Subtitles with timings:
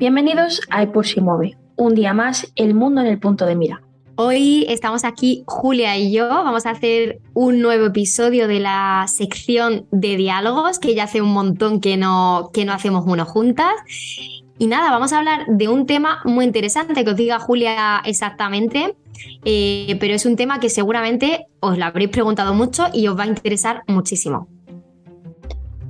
[0.00, 3.82] Bienvenidos a Epos y Mueve, un día más, el mundo en el punto de mira.
[4.16, 9.84] Hoy estamos aquí, Julia y yo, vamos a hacer un nuevo episodio de la sección
[9.90, 13.74] de diálogos, que ya hace un montón que no, que no hacemos uno juntas.
[14.56, 18.96] Y nada, vamos a hablar de un tema muy interesante, que os diga Julia exactamente,
[19.44, 23.24] eh, pero es un tema que seguramente os lo habréis preguntado mucho y os va
[23.24, 24.48] a interesar muchísimo.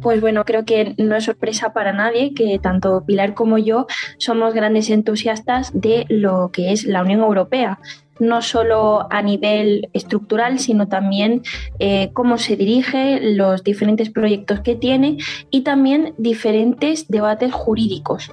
[0.03, 3.87] Pues bueno, creo que no es sorpresa para nadie que tanto Pilar como yo
[4.19, 7.79] somos grandes entusiastas de lo que es la Unión Europea
[8.21, 11.43] no solo a nivel estructural, sino también
[11.79, 15.17] eh, cómo se dirige, los diferentes proyectos que tiene
[15.51, 18.31] y también diferentes debates jurídicos.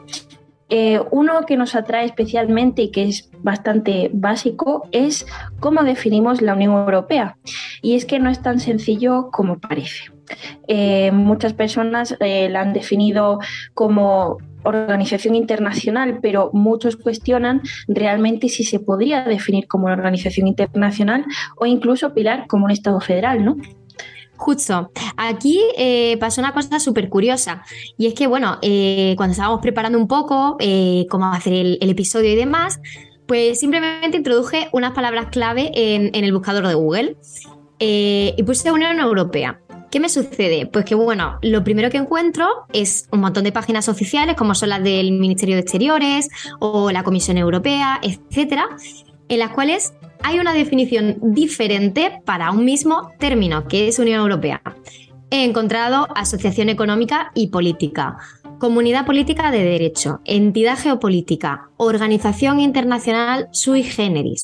[0.69, 5.25] Eh, uno que nos atrae especialmente y que es bastante básico es
[5.61, 7.37] cómo definimos la Unión Europea.
[7.81, 10.16] Y es que no es tan sencillo como parece.
[10.67, 13.39] Eh, muchas personas eh, la han definido
[13.73, 21.25] como organización internacional, pero muchos cuestionan realmente si se podría definir como una organización internacional
[21.55, 23.55] o incluso, Pilar, como un Estado federal, ¿no?
[24.35, 24.91] Justo.
[25.15, 27.63] Aquí eh, pasó una cosa súper curiosa.
[27.97, 28.59] Y es que, bueno,
[29.15, 30.57] cuando estábamos preparando un poco
[31.09, 32.79] cómo hacer el, episodio y demás,
[33.25, 37.15] pues simplemente introduje unas palabras clave en el buscador de Google.
[37.79, 39.59] y puse Unión Europea.
[39.89, 40.65] ¿Qué me sucede?
[40.65, 44.69] Pues que bueno, lo primero que encuentro es un montón de páginas oficiales como son
[44.69, 46.27] las del Ministerio de Exteriores
[46.59, 48.67] o la Comisión Europea, etcétera,
[49.29, 49.93] en las cuales
[50.23, 54.61] hay una definición diferente para un mismo término, que es Unión Europea.
[55.29, 58.17] He encontrado asociación económica y política,
[58.59, 64.43] comunidad política de derecho, entidad geopolítica, organización internacional sui generis.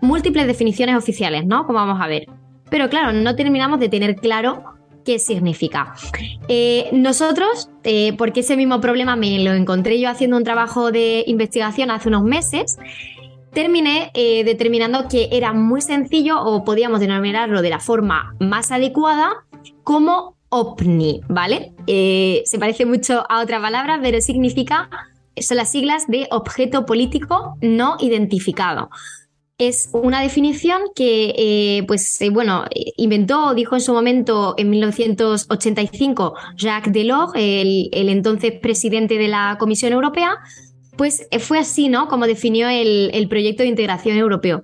[0.00, 1.66] Múltiples definiciones oficiales, ¿no?
[1.66, 2.26] Como vamos a ver.
[2.70, 4.64] Pero claro, no terminamos de tener claro
[5.04, 5.94] qué significa.
[6.48, 11.24] Eh, nosotros, eh, porque ese mismo problema me lo encontré yo haciendo un trabajo de
[11.26, 12.78] investigación hace unos meses,
[13.52, 19.44] terminé eh, determinando que era muy sencillo o podíamos denominarlo de la forma más adecuada
[19.82, 21.72] como OPNI, ¿vale?
[21.86, 24.90] se parece mucho a otra palabra, pero significa,
[25.36, 28.90] son las siglas de objeto político no identificado
[29.60, 32.64] es una definición que, eh, pues, eh, bueno,
[32.96, 39.92] inventó, dijo en su momento, en 1985, Jacques Delors, el, entonces presidente de la Comisión
[39.92, 40.38] Europea,
[40.96, 42.08] pues eh, fue así, ¿no?
[42.08, 44.62] Como definió el, el, proyecto de integración europeo.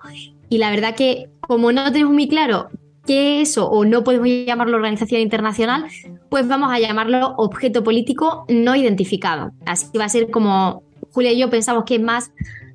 [0.49, 2.69] Y la verdad que, como no tenemos muy claro
[3.07, 5.87] qué es eso, o no podemos llamarlo organización internacional,
[6.29, 9.53] pues vamos a llamarlo objeto político no identificado.
[9.65, 10.83] Así va a ser como
[11.13, 12.33] Julia y yo pensamos que es más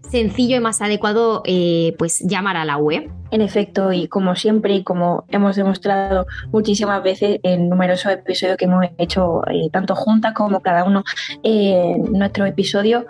[0.09, 3.09] sencillo y más adecuado eh, pues llamar a la web.
[3.31, 8.65] En efecto, y como siempre y como hemos demostrado muchísimas veces en numerosos episodios que
[8.65, 11.03] hemos hecho eh, tanto juntas como cada uno
[11.41, 13.05] en nuestro episodio,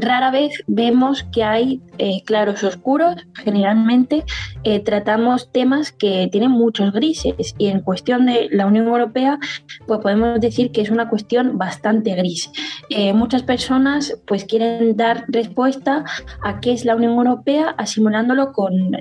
[0.00, 3.16] rara vez vemos que hay eh, claros oscuros.
[3.34, 4.24] Generalmente
[4.62, 9.38] eh, tratamos temas que tienen muchos grises y en cuestión de la Unión Europea,
[9.86, 12.50] pues podemos decir que es una cuestión bastante gris.
[12.88, 16.04] Eh, muchas personas pues quieren dar respuesta
[16.42, 18.92] a qué es la Unión Europea asimilándolo con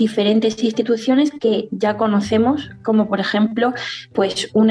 [0.00, 3.74] diferentes instituciones que ya conocemos, como por ejemplo,
[4.14, 4.70] pues un,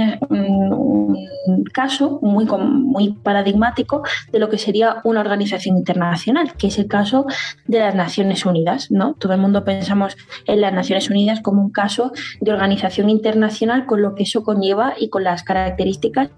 [1.72, 4.02] caso muy, muy paradigmático
[4.32, 7.28] de lo que sería una organización internacional, que es el caso
[7.68, 8.90] de las Naciones Unidas.
[8.90, 9.14] ¿no?
[9.14, 14.02] Todo el mundo pensamos en las Naciones Unidas como un caso de organización internacional con
[14.02, 16.30] lo que eso conlleva y con las características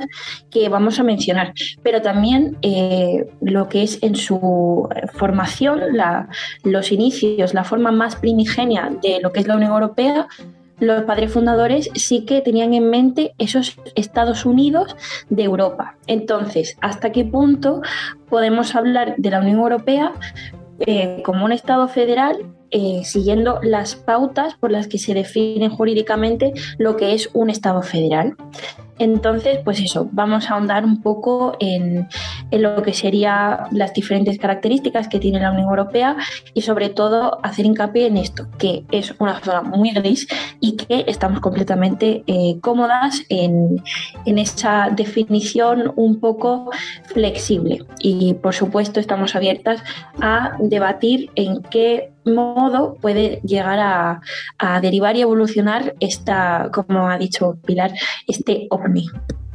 [0.49, 1.53] que vamos a mencionar.
[1.81, 5.79] Pero también eh, lo que es en su formación,
[6.63, 10.27] los inicios, la forma más primigenia de lo que es la Unión Europea,
[10.79, 14.95] los padres fundadores sí que tenían en mente esos Estados Unidos
[15.29, 15.95] de Europa.
[16.07, 17.81] Entonces, ¿hasta qué punto
[18.29, 20.11] podemos hablar de la Unión Europea
[20.79, 22.37] eh, como un Estado federal
[22.71, 27.81] eh, siguiendo las pautas por las que se define jurídicamente lo que es un Estado
[27.81, 28.35] federal?
[29.01, 32.07] Entonces, pues eso, vamos a ahondar un poco en,
[32.51, 36.17] lo que serían las diferentes características que tiene la Unión Europea
[36.53, 40.27] y sobre todo hacer hincapié en esto, que es una zona muy gris
[40.59, 43.81] y que estamos completamente eh, cómodas en,
[44.27, 46.69] en esa definición un poco
[47.05, 47.83] flexible.
[48.01, 49.81] Y por supuesto estamos abiertas
[50.21, 57.57] a debatir en qué modo puede llegar a, derivar y evolucionar esta, como ha dicho
[57.65, 57.91] Pilar,
[58.27, 59.07] este ovni.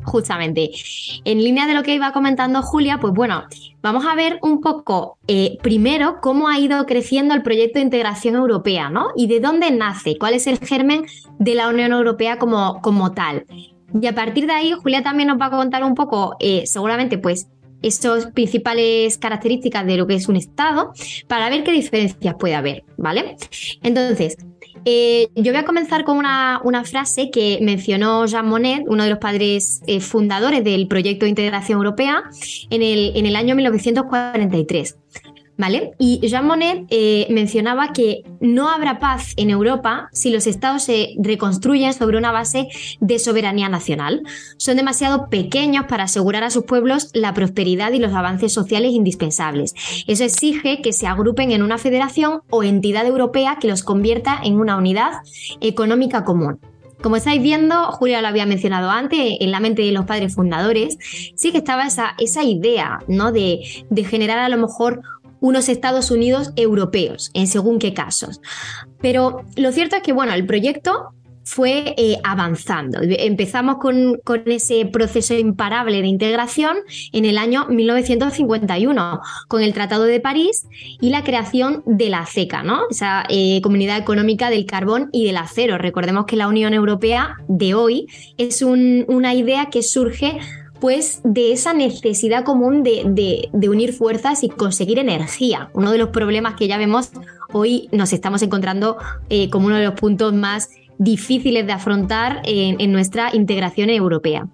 [0.05, 0.71] Justamente.
[1.25, 3.43] En línea de lo que iba comentando Julia, pues bueno,
[3.83, 8.37] vamos a ver un poco eh, primero cómo ha ido creciendo el proyecto de integración
[8.37, 9.09] europea, ¿no?
[9.17, 11.07] Y de dónde nace, cuál es el germen
[11.41, 13.47] de la Unión Europea como, como tal.
[14.01, 17.19] Y a partir de ahí, Julia también nos va a contar un poco, eh, seguramente,
[17.19, 17.49] pues
[17.83, 20.93] esas principales características de lo que es un Estado
[21.29, 23.37] para ver qué diferencias puede haber, ¿vale?
[23.83, 24.37] Entonces,
[24.85, 29.19] eh, yo voy a comenzar con una, frase que mencionó Jean Monnet, uno de los
[29.19, 32.23] padres eh, fundadores del proyecto de integración europea,
[32.71, 34.97] en el, en el año 1943.
[35.59, 35.93] ¿Vale?
[35.99, 41.15] Y Jean Monnet eh, mencionaba que no habrá paz en Europa si los estados se
[41.19, 42.69] reconstruyen sobre una base
[43.01, 44.23] de soberanía nacional.
[44.59, 49.75] Son demasiado pequeños para asegurar a sus pueblos la prosperidad y los avances sociales indispensables.
[50.07, 54.61] Eso exige que se agrupen en una federación o entidad europea que los convierta en
[54.61, 55.13] una unidad
[55.61, 56.61] económica común.
[57.03, 60.97] Como estáis viendo, Julia lo había mencionado antes, en la mente de los padres fundadores,
[61.37, 63.33] sí que estaba esa, esa idea, ¿no?
[63.33, 63.61] De,
[63.91, 65.03] de generar a lo mejor
[65.47, 68.41] unos Estados Unidos europeos, en según qué casos.
[69.01, 71.13] Pero lo cierto es que, bueno, el proyecto
[71.47, 72.99] fue eh, avanzando.
[73.03, 76.77] Empezamos con, con, ese proceso imparable de integración
[77.13, 80.67] en el año 1951, con el Tratado de París
[81.01, 82.81] y la creación de la CECA, ¿no?
[82.91, 85.79] esa eh, Comunidad Económica del Carbón y del Acero.
[85.79, 88.09] Recordemos que la Unión Europea de hoy
[88.39, 90.41] es una idea que surge
[90.81, 95.71] pues de esa necesidad común de, unir fuerzas y conseguir energía.
[95.75, 97.11] Uno de los problemas que ya vemos
[97.53, 98.97] hoy nos estamos encontrando
[99.31, 104.47] eh, como uno de los puntos más difíciles de afrontar en, nuestra integración europea.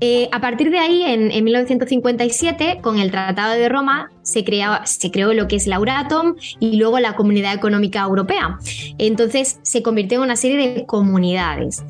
[0.00, 4.44] Eh, a partir de ahí, en, 1957, con el Tratado de Roma, se,
[4.84, 8.58] se, creó lo que es la Euratom y luego la Comunidad Económica Europea.
[8.98, 11.82] Entonces se convirtió en una serie de comunidades.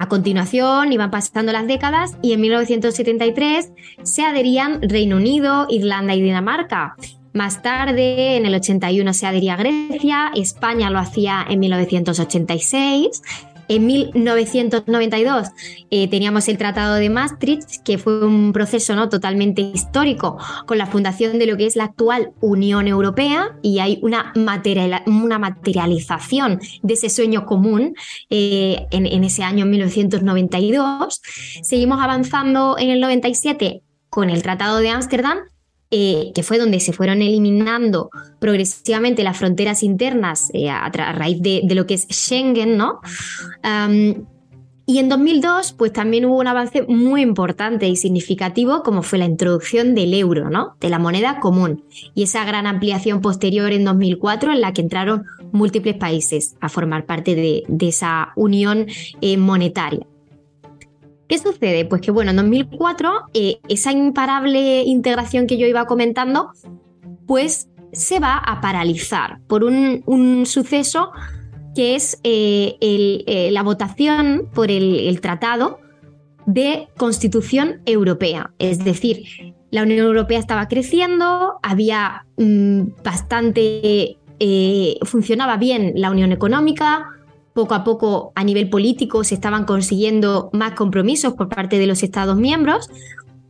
[0.00, 3.70] A continuación iban pasando las décadas y en 1973
[4.02, 6.96] se adherían Reino Unido, Irlanda y Dinamarca.
[7.34, 13.22] Más tarde, en el 81 se adhería Grecia, España lo hacía en 1986
[13.70, 15.48] en 1992
[15.90, 19.08] eh, teníamos el Tratado de Maastricht, que fue un proceso ¿no?
[19.08, 24.00] totalmente histórico con la fundación de lo que es la actual Unión Europea y hay
[24.02, 24.32] una,
[25.06, 27.94] una materialización de ese sueño común
[28.28, 31.22] eh, en ese año 1992.
[31.62, 35.38] Seguimos avanzando en el 97 con el Tratado de Ámsterdam
[35.90, 41.62] eh, que fue donde se fueron eliminando progresivamente las fronteras internas eh, a, raíz de,
[41.74, 43.00] lo que es Schengen, ¿no?
[44.90, 49.24] y en 2002, pues también hubo un avance muy importante y significativo, como fue la
[49.24, 50.74] introducción del euro, ¿no?
[50.80, 51.84] De la moneda común.
[52.12, 57.06] Y esa gran ampliación posterior en 2004, en la que entraron múltiples países a formar
[57.06, 58.86] parte de, esa unión
[59.20, 60.08] eh, monetaria.
[61.30, 61.84] ¿Qué sucede?
[61.84, 66.50] Pues que bueno, en 2004 eh, esa imparable integración que yo iba comentando,
[67.24, 71.12] pues se va a paralizar por un, suceso
[71.76, 75.78] que es eh, eh, la votación por el, Tratado
[76.46, 78.52] de Constitución Europea.
[78.58, 84.16] Es decir, la Unión Europea estaba creciendo, había mm, bastante,
[85.04, 87.19] funcionaba bien la Unión Económica,
[87.54, 92.02] poco a poco a nivel político se estaban consiguiendo más compromisos por parte de los
[92.02, 92.90] Estados miembros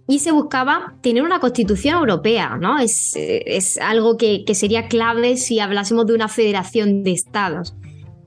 [0.07, 2.81] y se buscaba tener una constitución europea, ¿no?
[2.81, 7.77] Es, es algo que, que, sería clave si hablásemos de una federación de estados.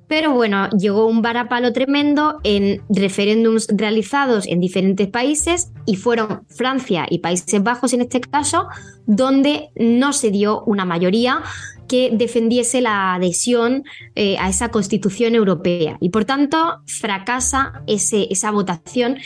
[0.07, 7.05] Pero bueno, llegó un varapalo tremendo en referéndums realizados en diferentes países y fueron Francia
[7.09, 8.67] y Países Bajos en este caso,
[9.05, 11.41] donde no se dio una mayoría
[11.93, 13.83] que defendiese la adhesión
[14.15, 15.97] eh, a esa constitución europea.
[15.99, 19.17] Y por tanto, fracasa ese, esa votación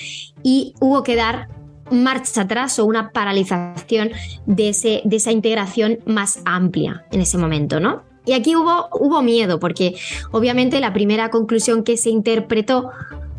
[0.43, 1.47] y hubo que dar
[1.91, 4.11] marcha atrás o una paralización
[4.45, 8.03] de, ese, de esa integración más amplia en ese momento, ¿no?
[8.25, 9.95] Y aquí hubo, hubo miedo, porque
[10.31, 12.91] obviamente la primera conclusión que se interpretó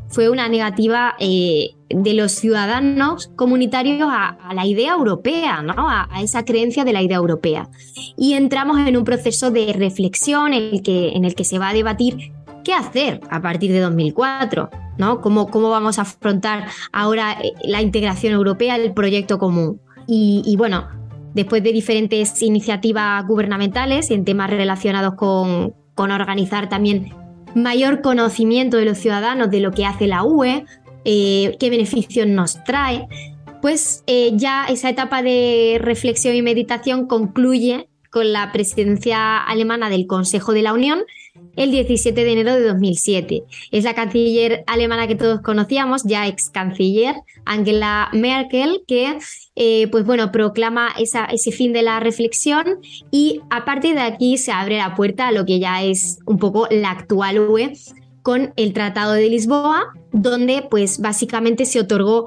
[0.08, 5.88] fue una negativa eh, de los ciudadanos comunitarios a, la idea europea, ¿no?
[5.88, 7.68] A, esa creencia de la idea europea.
[8.16, 11.70] Y entramos en un proceso de reflexión en el que, en el que se va
[11.70, 12.32] a debatir
[12.64, 15.20] qué hacer a partir de 2004, ¿no?
[15.20, 19.80] ¿Cómo, cómo vamos a afrontar ahora eh, la integración europea, el proyecto común?
[20.10, 20.88] Y, bueno,
[21.34, 27.12] después de diferentes iniciativas gubernamentales en temas relacionados con, con organizar también
[27.54, 30.64] mayor conocimiento de los ciudadanos de lo que hace la UE,
[31.04, 33.06] eh, qué beneficios nos trae,
[33.60, 40.06] pues eh, ya esa etapa de reflexión y meditación concluye con la presidencia alemana del
[40.06, 41.00] Consejo de la Unión
[41.56, 43.44] el 17 de enero de 2007.
[43.70, 49.18] Es la canciller alemana que todos conocíamos, ya ex canciller, Angela Merkel, que
[49.56, 54.52] eh, pues bueno, proclama ese fin de la reflexión y a partir de aquí se
[54.52, 57.72] abre la puerta a lo que ya es un poco la actual UE
[58.22, 62.26] con el Tratado de Lisboa, donde pues básicamente se otorgó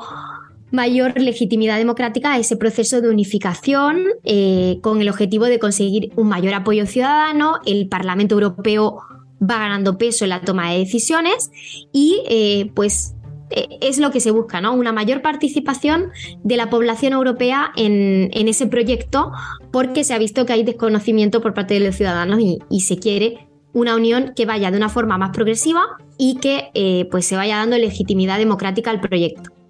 [0.72, 6.30] mayor legitimidad democrática a ese proceso de unificación eh, con el objetivo de conseguir un
[6.30, 7.60] mayor apoyo ciudadano.
[7.66, 9.00] El Parlamento Europeo
[9.42, 11.52] va ganando peso en la toma de decisiones
[11.92, 13.16] y eh, pues
[13.50, 14.74] eh, es lo que se busca, ¿no?
[14.74, 16.12] Una mayor participación
[16.44, 19.32] de la población europea en, ese proyecto
[19.72, 23.50] porque se ha visto que hay desconocimiento por parte de los ciudadanos y, se quiere
[23.74, 25.82] una unión que vaya de una forma más progresiva
[26.18, 29.61] y que pues se vaya dando legitimidad democrática al proyecto.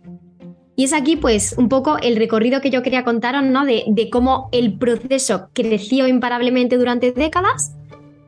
[0.81, 3.65] Y es aquí, pues, un poco el recorrido que yo quería contaros, ¿no?
[3.65, 7.75] De, cómo el proceso creció imparablemente durante décadas.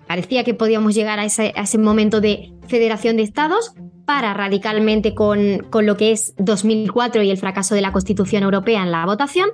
[0.05, 3.74] Parecía que podíamos llegar a ese, momento de federación de estados
[4.05, 8.83] para radicalmente con, con, lo que es 2004 y el fracaso de la Constitución Europea
[8.83, 9.50] en la votación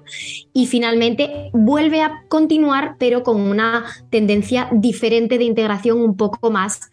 [0.51, 6.89] y finalmente vuelve a continuar pero con una tendencia diferente de integración un poco más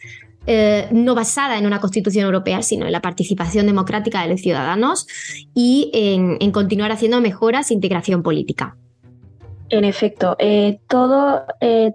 [0.46, 5.06] eh, no basada en una constitución europea, sino en la participación democrática de los ciudadanos
[5.54, 8.76] y en, continuar haciendo mejoras e integración política.
[9.68, 10.78] En efecto, eh,
[11.60, 11.92] eh,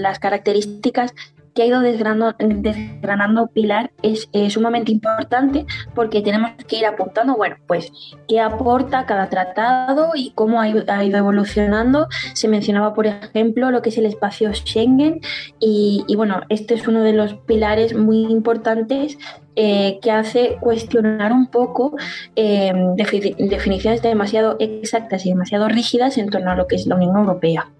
[0.00, 1.14] las características
[1.54, 7.92] que ha ido desgranando, Pilar es sumamente importante porque tenemos que ir apuntando, bueno, pues
[8.28, 12.08] qué aporta cada tratado y cómo ha ido, evolucionando.
[12.34, 15.20] Se mencionaba, por ejemplo, lo que es el espacio Schengen
[15.60, 19.18] y, bueno, este es uno de los pilares muy importantes
[19.56, 21.96] eh, que hace cuestionar un poco
[22.34, 27.16] eh, definiciones demasiado exactas y demasiado rígidas en torno a lo que es la Unión
[27.16, 27.70] Europea.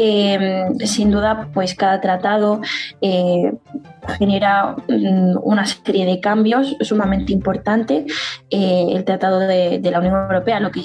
[0.00, 2.60] Em, sin duda, pues cada tratado
[3.00, 3.52] eh,
[4.16, 8.04] genera mm, una serie de cambios sumamente importantes.
[8.48, 10.82] Eh, el tratado de, la Unión Europea, lo que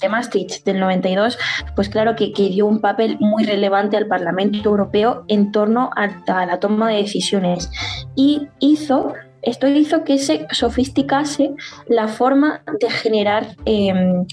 [0.00, 1.36] de Maastricht del 92,
[1.74, 6.60] pues claro que, dio un papel muy relevante al Parlamento Europeo en torno a, la
[6.60, 7.70] toma de decisiones
[8.14, 11.54] y hizo esto hizo que se sofisticase
[11.86, 14.24] la forma de generar em,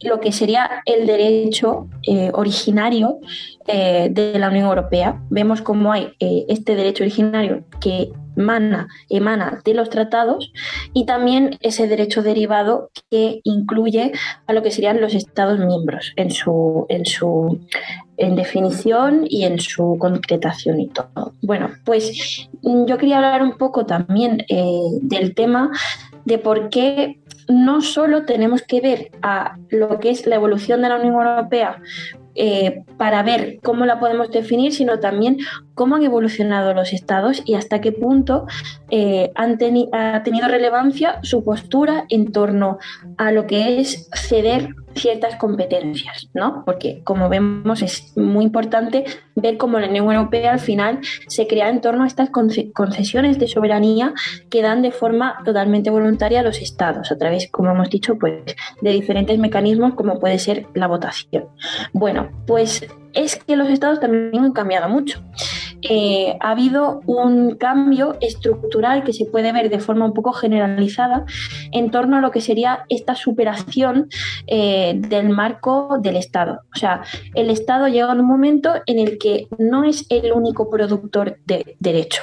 [0.00, 3.18] lo que sería el derecho eh, originario
[3.66, 5.20] eh, de la Unión Europea.
[5.30, 10.52] Vemos cómo hay eh, este derecho originario que emana, emana de los tratados
[10.92, 14.12] y también ese derecho derivado que incluye
[14.46, 17.60] a lo que serían los Estados miembros en su, en su
[18.16, 21.34] en definición y en su concretación y todo.
[21.42, 24.44] Bueno, pues yo quería hablar un poco también
[25.02, 25.70] del tema
[26.24, 30.88] de por qué no solo tenemos que ver a lo que es la evolución de
[30.88, 31.80] la Unión Europea
[32.40, 35.38] eh, para ver cómo la podemos definir, sino también
[35.74, 38.46] cómo han evolucionado los estados y hasta qué punto
[38.90, 39.58] eh, han
[39.92, 42.78] ha tenido relevancia su postura en torno
[43.16, 46.64] a lo que es ceder ciertas competencias, ¿no?
[46.64, 51.68] Porque como vemos es muy importante ver cómo la Unión Europea al final se crea
[51.68, 54.12] en torno a estas concesiones de soberanía
[54.50, 58.34] que dan de forma totalmente voluntaria a los estados, a través, como hemos dicho, pues
[58.80, 61.46] de diferentes mecanismos como puede ser la votación.
[61.92, 65.22] Bueno, pues es que los estados también han cambiado mucho.
[65.82, 71.24] Eh, ha habido un cambio estructural que se puede ver de forma un poco generalizada
[71.70, 74.08] en torno a lo que sería esta superación
[74.46, 76.62] eh, del marco del Estado.
[76.74, 77.02] O sea,
[77.34, 81.76] el Estado llega a un momento en el que no es el único productor de
[81.78, 82.22] derecho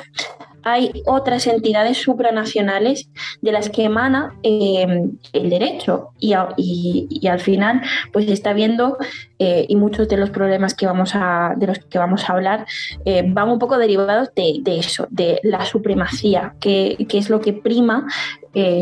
[0.65, 3.07] hay otras entidades supranacionales
[3.41, 7.81] de las que emana eh, el derecho y, al final
[8.11, 8.97] pues está viendo
[9.37, 12.65] eh, y muchos de los problemas que vamos a, de los que vamos a hablar
[13.05, 18.07] eh, van un poco derivados de, eso, de la supremacía, que, es lo que prima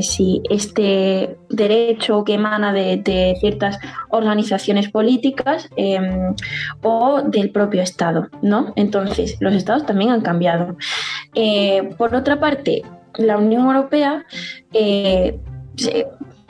[0.02, 6.36] si este derecho que emana de, ciertas organizaciones políticas em,
[6.82, 8.74] o del propio Estado, ¿no?
[8.76, 10.78] Entonces, los estados también han cambiado.
[11.34, 12.84] Eh, por otra parte,
[13.18, 14.26] la Unión Europea
[14.74, 15.40] eh,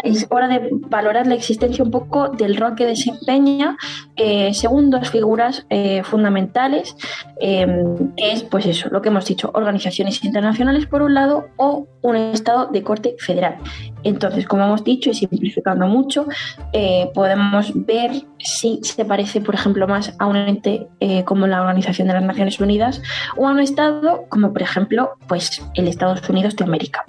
[0.03, 3.77] es hora de valorar la existencia un poco del rol que desempeña
[4.15, 6.95] eh, según dos figuras eh, fundamentales,
[7.39, 11.87] em, que es pues eso, lo que hemos dicho, organizaciones internacionales por un lado o
[12.01, 13.57] un Estado de corte federal.
[14.03, 16.27] Entonces, como hemos dicho y simplificando mucho,
[16.73, 20.87] eh, podemos ver si se parece, por ejemplo, más a un ente
[21.25, 23.01] como la Organización de las Naciones Unidas
[23.37, 27.05] o a un Estado como, por ejemplo, pues el Estados Unidos de América.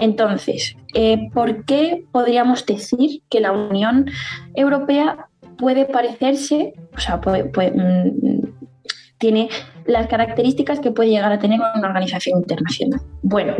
[0.00, 4.06] Entonces, eh, ¿por qué podríamos decir que la Unión
[4.54, 8.48] Europea puede parecerse, o sea, mm,
[9.18, 9.48] tiene
[9.86, 13.00] las características que puede llegar a tener una organización internacional?
[13.22, 13.56] Bueno,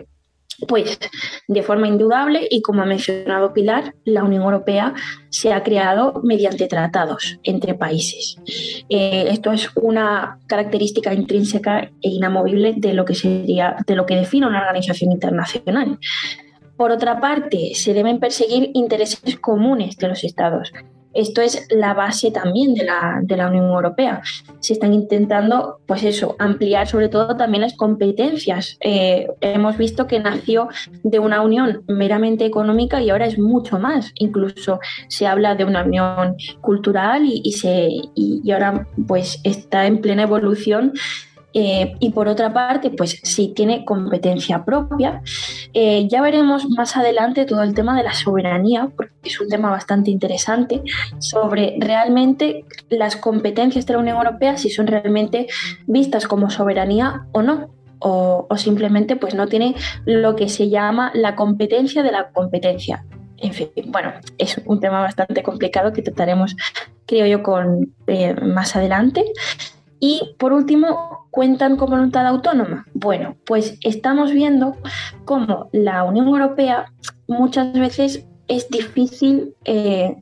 [0.67, 0.99] pues
[1.47, 4.95] de forma indudable y como ha mencionado Pilar, la Unión Europea
[5.31, 8.37] se ha creado mediante tratados entre países.
[8.89, 14.17] Eh, esto es una característica intrínseca e inamovible de lo que sería, de lo que
[14.17, 15.99] define una organización internacional.
[16.77, 20.73] Por otra parte, se deben perseguir intereses comunes de los estados.
[21.15, 24.21] Esto es la base también de la, de la, Unión Europea.
[24.61, 28.77] Se están intentando, pues eso, ampliar sobre todo también las competencias.
[28.81, 30.69] Eh, hemos visto que nació
[31.03, 34.13] de una unión meramente económica y ahora es mucho más.
[34.17, 40.01] Incluso se habla de una unión cultural y, y se, y, ahora pues está en
[40.01, 40.93] plena evolución
[41.55, 45.23] eh, y por otra parte, pues sí tiene competencia propia.
[45.75, 49.71] Eh, ya veremos más adelante todo el tema de la soberanía, porque es un tema
[49.71, 50.83] bastante interesante,
[51.19, 55.47] sobre realmente las competencias de la Unión Europea, si son realmente
[55.87, 57.71] vistas como soberanía o no.
[58.01, 63.05] O, simplemente pues no tiene lo que se llama la competencia de la competencia.
[63.39, 66.57] En fin, bueno, es un tema bastante complicado que trataremos,
[67.07, 69.25] creo yo, con eh, más adelante.
[70.01, 72.87] Y por último, cuentan con voluntad autónoma.
[72.95, 74.77] Bueno, pues estamos viendo
[75.25, 76.93] cómo la Unión Europea
[77.27, 80.17] muchas veces es difícil eh,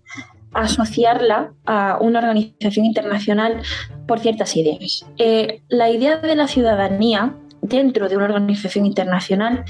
[0.52, 3.62] asociarla a una organización internacional
[4.06, 5.06] por ciertas ideas.
[5.18, 9.64] Eh, la idea de la ciudadanía dentro de una organización internacional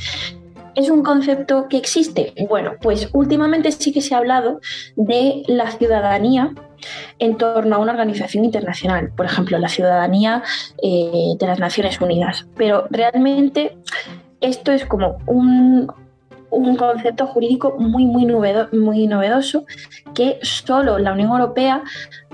[0.77, 2.35] ¿Es un concepto que existe?
[2.51, 4.61] Bueno, pues últimamente sí que se ha hablado
[4.95, 6.53] de la ciudadanía
[7.19, 10.43] en torno a una organización internacional, por ejemplo, la ciudadanía
[10.83, 12.47] eh, de las Naciones Unidas.
[12.59, 13.79] Pero realmente
[14.43, 15.89] esto es como un,
[16.77, 19.65] concepto jurídico muy, muy, muy, novedoso
[20.15, 21.83] que solo la Unión Europea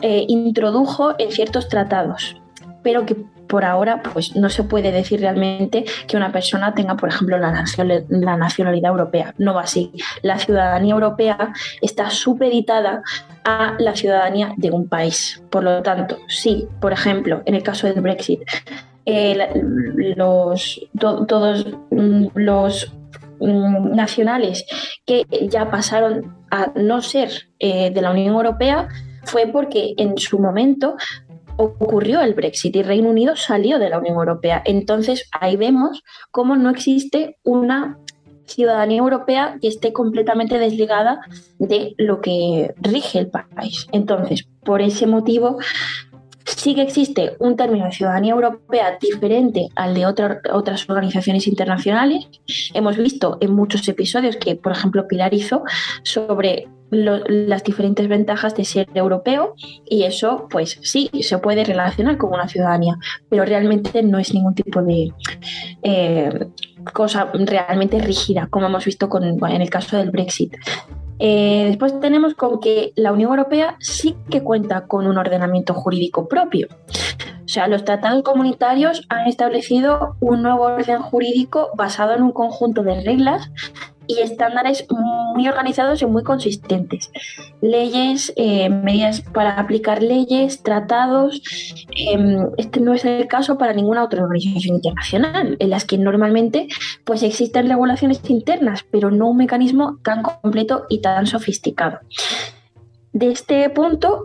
[0.00, 2.40] eh, introdujo en ciertos tratados,
[2.82, 3.16] pero que
[3.52, 7.52] por ahora pues no se puede decir realmente que una persona tenga, por ejemplo, la,
[7.52, 9.34] nacionalidad europea.
[9.36, 9.92] No va así.
[10.22, 13.02] La ciudadanía europea está supeditada
[13.44, 15.42] a la ciudadanía de un país.
[15.50, 18.40] Por lo tanto, sí, por ejemplo, en el caso del Brexit,
[19.04, 19.36] eh,
[20.16, 22.90] los, todos mm, los
[23.38, 24.64] mm, nacionales
[25.04, 28.88] que ya pasaron a no ser eh, de la Unión Europea
[29.24, 30.96] fue porque en su momento
[31.56, 34.62] ocurrió el Brexit y Reino Unido salió de la Unión Europea.
[34.64, 37.98] Entonces ahí vemos cómo no existe una
[38.46, 41.20] ciudadanía europea que esté completamente desligada
[41.58, 43.86] de lo que rige el país.
[43.92, 45.58] Entonces, por ese motivo,
[46.44, 52.28] sí que existe un término de ciudadanía europea diferente al de otras organizaciones internacionales.
[52.74, 55.62] Hemos visto en muchos episodios que, por ejemplo, Pilar hizo
[56.02, 59.54] sobre las diferentes ventajas de ser europeo
[59.88, 62.98] y eso, pues sí, se puede relacionar con una ciudadanía,
[63.30, 65.10] pero realmente no es ningún tipo de
[65.82, 66.48] eh,
[66.92, 70.54] cosa realmente rígida, como hemos visto en el caso del Brexit.
[71.18, 76.28] Eh, después tenemos con que la Unión Europea sí que cuenta con un ordenamiento jurídico
[76.28, 76.68] propio.
[77.44, 82.82] O sea, los tratados comunitarios han establecido un nuevo orden jurídico basado en un conjunto
[82.82, 83.50] de reglas
[84.06, 84.86] y estándares
[85.34, 87.10] muy organizados y muy consistentes.
[87.60, 91.42] Leyes, eh, medidas para aplicar leyes, tratados.
[91.96, 96.68] Em, este no es el caso para ninguna otra organización internacional, en las que normalmente
[97.04, 102.00] pues, existen regulaciones internas, pero no un mecanismo tan completo y tan sofisticado.
[103.12, 104.24] De este punto,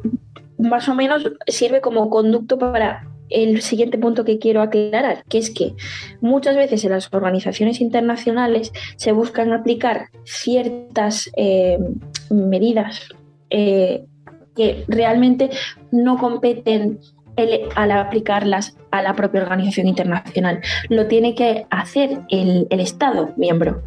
[0.58, 5.50] más o menos sirve como conducto para el siguiente punto que quiero aclarar, que es
[5.50, 5.74] que
[6.22, 11.78] muchas veces en las organizaciones internacionales se buscan aplicar ciertas eh,
[12.30, 13.10] medidas
[13.50, 14.06] eh,
[14.56, 15.50] que realmente
[15.92, 17.00] no competen
[17.76, 20.62] al aplicarlas a la propia organización internacional.
[20.90, 23.84] Lo tiene que hacer el Estado miembro.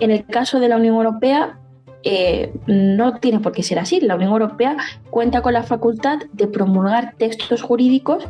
[0.00, 1.60] En el caso de la Unión Europea,
[2.04, 4.00] eh, no tiene por qué ser así.
[4.00, 4.76] La Unión Europea
[5.10, 8.26] cuenta con la facultad de promulgar textos jurídicos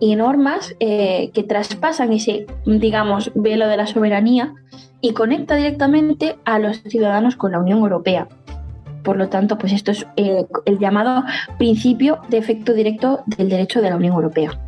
[0.00, 4.54] y normas eh, que traspasan ese, digamos, velo de la soberanía
[5.00, 8.28] y conecta directamente a los ciudadanos con la Unión Europea.
[9.04, 11.24] Por lo tanto, pues esto es eh, el llamado
[11.58, 14.58] principio de efecto directo del derecho de la Unión Europea.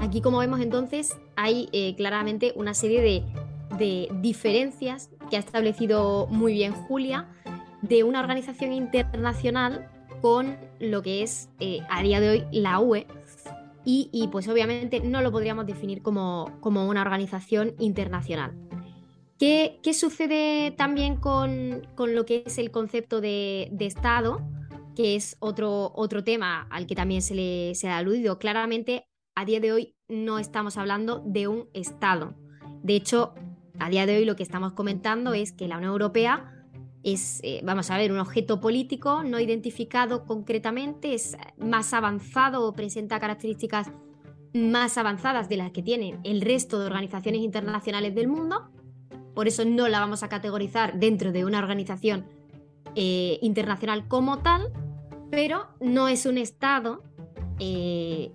[0.00, 3.22] Aquí, como vemos entonces, hay claramente una serie de
[3.78, 7.28] de diferencias que ha establecido muy bien Julia
[7.82, 9.88] de una organización internacional
[10.20, 13.06] con lo que es eh, a día de hoy la UE.
[13.82, 18.52] Y, pues obviamente no lo podríamos definir como, como una organización internacional.
[19.38, 24.42] ¿Qué, sucede también con, lo que es el concepto de, Estado?
[24.94, 28.38] Que es otro, otro tema al que también se le se ha aludido.
[28.38, 32.34] Claramente, a día de hoy no estamos hablando de un Estado.
[32.82, 33.34] De hecho,
[33.78, 36.60] a día de hoy lo que estamos comentando es que la Unión Europea
[37.02, 42.72] es, eh, vamos a ver, un objeto político no identificado concretamente, es más avanzado o
[42.74, 43.90] presenta características
[44.52, 48.70] más avanzadas de las que tienen el resto de organizaciones internacionales del mundo,
[49.34, 52.26] por eso no la vamos a categorizar dentro de una organización
[52.96, 54.72] eh, internacional como tal,
[55.30, 57.02] pero no es un Estado
[57.60, 58.32] eh,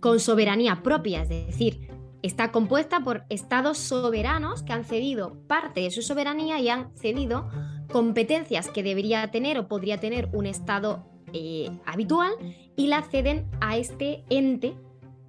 [0.00, 1.87] con soberanía propia, es decir,
[2.22, 7.48] está compuesta por estados soberanos que han cedido parte de su soberanía y han cedido
[7.90, 12.32] competencias que debería tener o podría tener un estado eh, habitual
[12.76, 14.74] y la ceden a este ente,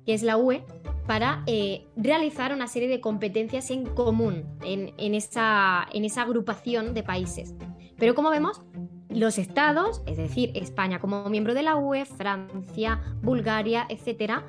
[0.06, 0.64] que es la UE,
[1.08, 7.04] para eh, realizar una serie de competencias en común en, esa, en esa agrupación de
[7.04, 7.56] países.
[7.98, 8.62] Pero como vemos,
[9.10, 14.46] los estados, es decir, España como miembro de la UE, Francia, Bulgaria, etcétera,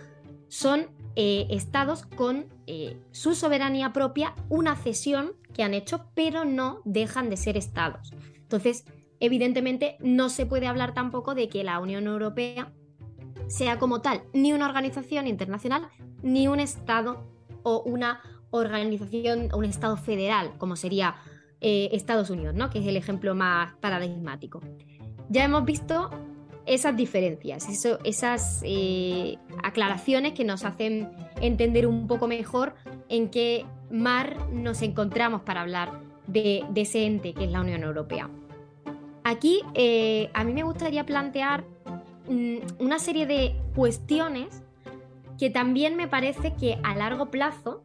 [0.48, 2.46] son eh, estados con
[3.11, 8.12] su soberanía propia, una cesión que han hecho, pero no dejan de ser estados.
[8.37, 8.85] Entonces,
[9.18, 12.73] evidentemente, no se puede hablar tampoco de que la Unión Europea
[13.49, 15.88] sea como tal ni una organización internacional
[16.23, 17.25] ni un Estado
[17.62, 18.20] o una
[18.51, 21.16] organización un Estado federal, como sería
[21.61, 22.70] eh, Estados Unidos, ¿no?
[22.70, 24.61] que es el ejemplo más paradigmático.
[25.29, 26.11] Ya hemos visto
[26.66, 27.66] esas diferencias,
[28.05, 32.75] esas eh, aclaraciones que nos hacen entender un poco mejor
[33.09, 38.31] en qué mar nos encontramos para hablar de, ese ente que es la Unión Europea.
[39.25, 41.64] Aquí eh, a mí me gustaría plantear
[42.29, 44.62] mm, una serie de cuestiones
[45.38, 47.83] que también me parece que a largo plazo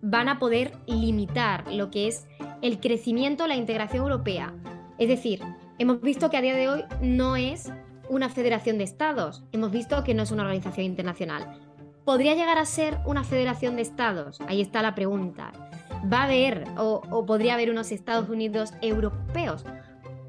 [0.00, 2.26] van a poder limitar lo que es
[2.62, 4.52] el crecimiento, la integración europea.
[4.98, 5.40] Es decir,
[5.78, 7.72] hemos visto que a día de hoy no es
[8.14, 11.58] una federación de estados, hemos visto que no es una organización internacional.
[12.04, 14.40] ¿Podría llegar a ser una federación de estados?
[14.46, 15.50] Ahí está la pregunta.
[16.12, 19.64] ¿Va a haber o, podría haber unos Estados Unidos europeos?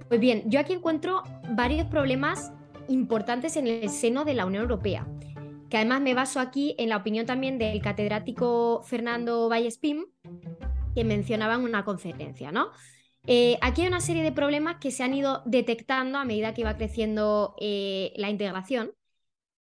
[0.08, 2.52] Pues bien, yo aquí encuentro varios problemas
[2.88, 5.06] importantes en el seno de la Unión Europea,
[5.69, 10.06] que además me baso aquí en la opinión también del catedrático Fernando Vallespín,
[10.95, 12.71] que mencionaba en una conferencia, ¿no?
[13.27, 16.61] Eh, aquí hay una serie de problemas que se han ido detectando a medida que
[16.61, 18.91] iba creciendo eh, la integración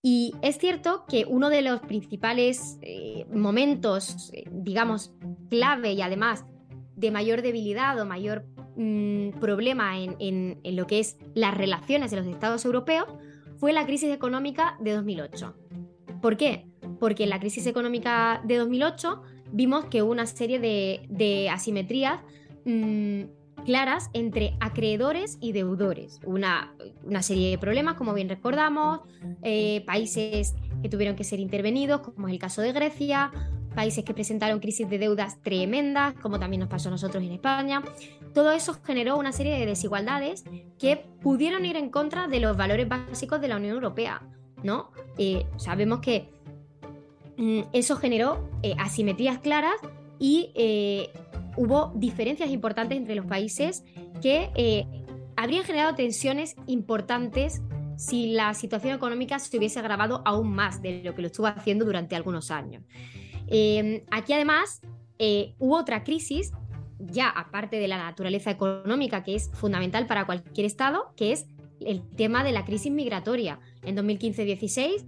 [0.09, 5.13] y es cierto que uno de los principales eh, momentos, digamos,
[5.51, 6.45] clave y además
[6.95, 12.27] de mayor debilidad o mayor mm, problema en, lo que es las relaciones de los
[12.29, 13.07] estados europeos
[13.57, 15.57] fue la crisis económica de 2008.
[16.23, 16.69] ¿Por qué?
[17.01, 22.21] Porque en la crisis económica de 2008 vimos que hubo una serie de, asimetrías
[22.65, 23.23] mm,
[23.67, 26.21] claras entre acreedores y deudores.
[26.25, 26.73] Una,
[27.21, 29.01] serie de problemas, como bien recordamos,
[29.43, 33.33] eh, países que tuvieron que ser intervenidos, como es el caso de Grecia,
[33.75, 37.83] países que presentaron crisis de deudas tremendas, como también nos pasó a nosotros en España.
[38.33, 40.45] Todo eso generó una serie de desigualdades
[40.79, 44.23] que pudieron ir en contra de los valores básicos de la Unión Europea.
[44.63, 44.93] ¿no?
[45.19, 46.31] Eh, sabemos que
[47.37, 49.75] mm, eso generó eh, asimetrías claras
[50.19, 50.53] y
[51.57, 53.85] hubo diferencias importantes entre los países
[54.21, 54.87] que eh,
[55.37, 57.63] habrían generado tensiones importantes
[57.97, 61.85] si la situación económica se hubiese agravado aún más de lo que lo estuvo haciendo
[61.85, 62.85] durante algunos años.
[63.47, 64.81] Em, aquí además
[65.19, 66.53] eh, hubo otra crisis,
[66.99, 71.47] ya aparte de la naturaleza económica, que es fundamental para cualquier Estado, que es
[71.81, 75.07] el tema de la crisis migratoria en 2015-16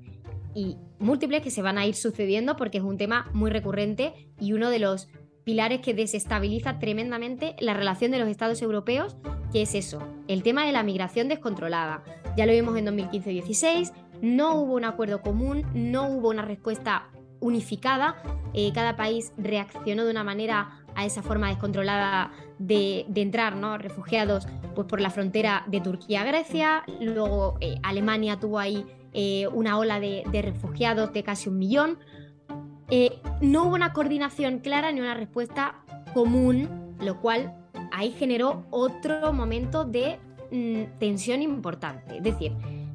[0.54, 4.52] y múltiples que se van a ir sucediendo porque es un tema muy recurrente y
[4.52, 5.08] uno de los
[5.48, 9.16] pilares que desestabiliza tremendamente la relación de los estados europeos,
[9.50, 12.04] que es eso, el tema de la migración descontrolada.
[12.36, 17.08] Ya lo vimos en 2015-16, no hubo un acuerdo común, no hubo una respuesta
[17.40, 23.78] unificada, eh, cada país reaccionó de una manera a esa forma descontrolada de, entrar, ¿no?
[23.78, 28.84] Refugiados pues, por la frontera de Turquía a Grecia, luego eh, Alemania tuvo ahí
[29.14, 31.98] eh, una ola de refugiados de casi un millón,
[32.90, 37.54] eh, no hubo una coordinación clara ni una respuesta común, lo cual
[37.92, 40.18] ahí generó otro momento de
[40.50, 42.16] mm, tensión importante.
[42.16, 42.52] Es decir,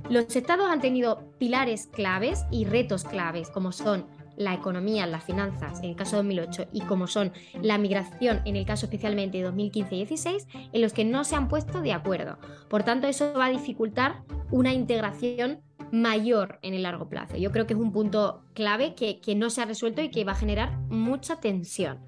[0.09, 4.05] los estados han tenido pilares claves y retos claves, como son
[4.37, 8.55] la economía, las finanzas en el caso de 2008 y como son la migración en
[8.55, 11.93] el caso especialmente de 2015 y 16, en los que no se han puesto de
[11.93, 12.37] acuerdo.
[12.69, 17.37] Por tanto, eso va a dificultar una integración mayor en el largo plazo.
[17.37, 20.31] Yo creo que es un punto clave que, no se ha resuelto y que va
[20.31, 22.03] a generar mucha tensión.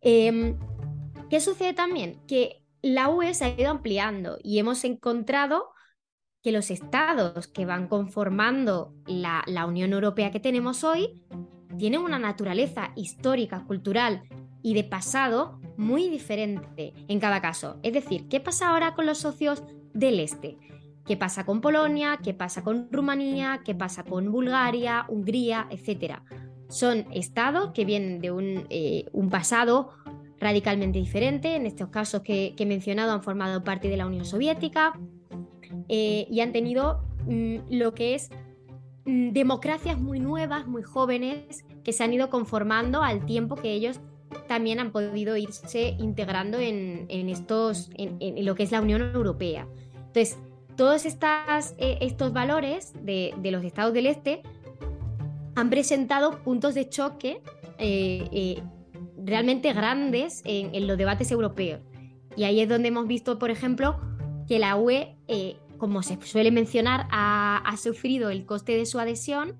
[0.00, 0.58] Em,
[1.28, 2.20] ¿Qué sucede también?
[2.26, 5.73] Que la UE se ha ido ampliando y hemos encontrado
[6.44, 11.22] que los estados que van conformando la, Unión Europea que tenemos hoy
[11.78, 14.24] tienen una naturaleza histórica, cultural
[14.62, 17.78] y de pasado muy diferente en cada caso.
[17.82, 20.58] Es decir, ¿qué pasa ahora con los socios del este?
[21.06, 22.18] ¿Qué pasa con Polonia?
[22.22, 23.62] ¿Qué pasa con Rumanía?
[23.64, 26.24] ¿Qué pasa con Bulgaria, Hungría, etcétera?
[26.68, 29.92] Son estados que vienen de un, eh, pasado
[30.38, 31.56] radicalmente diferente.
[31.56, 34.92] En estos casos que, he mencionado han formado parte de la Unión Soviética
[35.88, 38.30] eh, y han tenido mm, lo que es
[39.04, 44.00] mm, democracias muy nuevas, muy jóvenes, que se han ido conformando al tiempo que ellos
[44.48, 49.68] también han podido irse integrando en, estos, en, lo que es la Unión Europea.
[49.94, 50.38] Entonces,
[50.76, 54.42] todos estas, eh, estos valores de, los estados del este
[55.54, 57.42] han presentado puntos de choque
[57.78, 58.60] eh,
[59.24, 61.80] realmente grandes en, los debates europeos.
[62.36, 63.98] Y ahí es donde hemos visto, por ejemplo,
[64.46, 69.56] que la UE, eh, como se suele mencionar, ha, sufrido el coste de su adhesión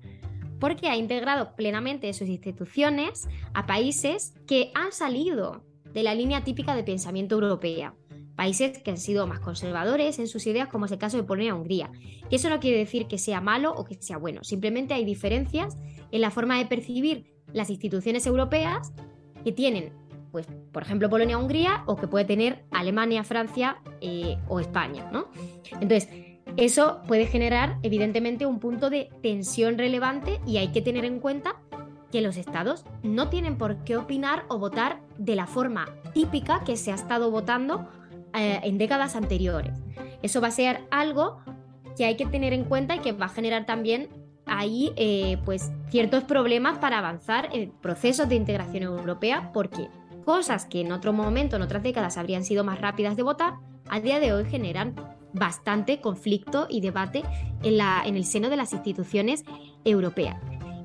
[0.59, 6.75] porque ha integrado plenamente sus instituciones a países que han salido de la línea típica
[6.75, 7.93] de pensamiento europea.
[8.35, 11.91] Países que han sido más conservadores en sus ideas, como es el caso de Polonia-Hungría.
[12.29, 15.77] Y eso no quiere decir que sea malo o que sea bueno, simplemente hay diferencias
[16.11, 18.93] en la forma de percibir las instituciones europeas
[19.43, 19.93] que tienen,
[20.35, 25.29] pues, por ejemplo, Polonia-Hungría o que puede tener Alemania, Francia eh, o España, ¿no?
[25.79, 26.09] Entonces,
[26.57, 31.55] eso puede generar, evidentemente, un punto de tensión relevante y hay que tener en cuenta
[32.11, 36.75] que los estados no tienen por qué opinar o votar de la forma típica que
[36.75, 37.87] se ha estado votando
[38.33, 39.71] eh, en décadas anteriores.
[40.21, 41.37] Eso va a ser algo
[41.95, 44.09] que hay que tener en cuenta y que va a generar también
[44.45, 49.87] hay eh, pues ciertos problemas para avanzar en procesos de integración europea porque
[50.25, 53.53] cosas que en otro momento, en otras décadas habrían sido más rápidas de votar,
[53.87, 54.95] a día de hoy generan
[55.33, 57.23] bastante conflicto y debate
[57.63, 59.43] en, la, en el seno de las instituciones
[59.83, 60.37] europeas.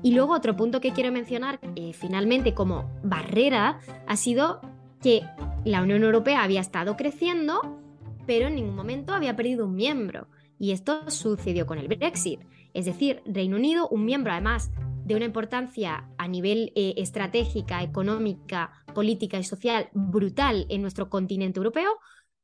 [0.03, 4.61] Y luego otro punto que quiero mencionar eh, finalmente como barrera ha sido
[5.01, 5.23] que
[5.63, 7.79] la Unión Europea había estado creciendo,
[8.25, 10.27] pero en ningún momento había perdido un miembro.
[10.59, 12.41] Y esto sucedió con el Brexit.
[12.73, 14.71] Es decir, Reino Unido, un miembro además
[15.11, 21.59] de una importancia a nivel eh, estratégica, económica, política y social brutal en nuestro continente
[21.59, 21.99] europeo,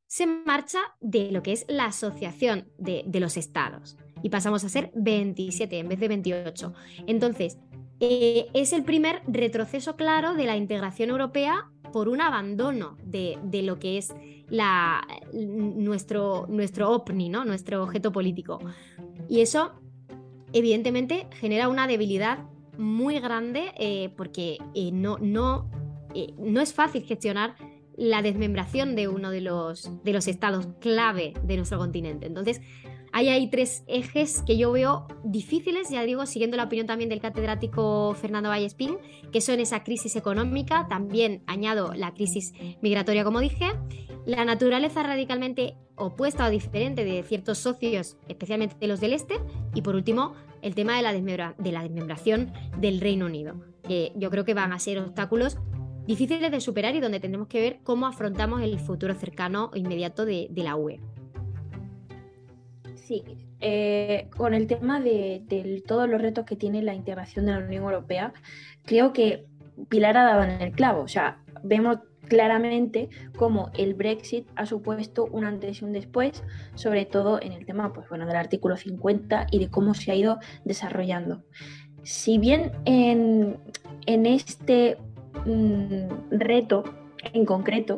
[0.08, 4.91] se marcha de lo que es la asociación de, los estados y pasamos a ser
[4.95, 6.73] 27 en vez de 28.
[7.08, 7.58] Entonces,
[7.99, 13.80] eh, es el primer retroceso claro de la integración europea por un abandono de, lo
[13.80, 14.13] que es
[14.49, 17.45] la, nuestro, nuestro OVNI, ¿no?
[17.45, 18.60] nuestro objeto político.
[19.30, 19.73] Y eso,
[20.53, 22.39] evidentemente, genera una debilidad
[22.77, 25.69] muy grande eh, porque eh, no, no,
[26.13, 27.55] eh, no es fácil gestionar
[27.95, 32.27] la desmembración de uno de los, de los estados clave de nuestro continente.
[32.27, 32.61] Entonces,
[33.11, 38.13] hay tres ejes que yo veo difíciles, ya digo, siguiendo la opinión también del catedrático
[38.13, 38.97] Fernando Vallespín,
[39.31, 43.71] que son esa crisis económica, también añado la crisis migratoria, como dije,
[44.27, 49.35] la naturaleza radicalmente opuesta o diferente de ciertos socios, especialmente de los del este,
[49.73, 54.30] y por último, el tema de la, de la desmembración del Reino Unido, que yo
[54.30, 55.58] creo que van a ser obstáculos
[56.06, 60.26] difíciles de superar y donde tendremos que ver cómo afrontamos el futuro cercano o inmediato
[60.26, 61.00] de, de la UE.
[62.96, 63.24] Sí,
[63.60, 67.84] eh, con el tema de, todos los retos que tiene la integración de la Unión
[67.84, 68.34] Europea,
[68.84, 69.46] creo que
[69.89, 71.02] Pilar ha dado en el clavo.
[71.02, 76.43] O sea, vemos claramente cómo el Brexit ha supuesto un antes y un después,
[76.75, 80.15] sobre todo en el tema pues, bueno, del artículo 50 y de cómo se ha
[80.15, 81.43] ido desarrollando.
[82.03, 83.57] Si bien en,
[84.05, 84.97] este
[85.45, 86.83] mm, reto
[87.33, 87.97] en concreto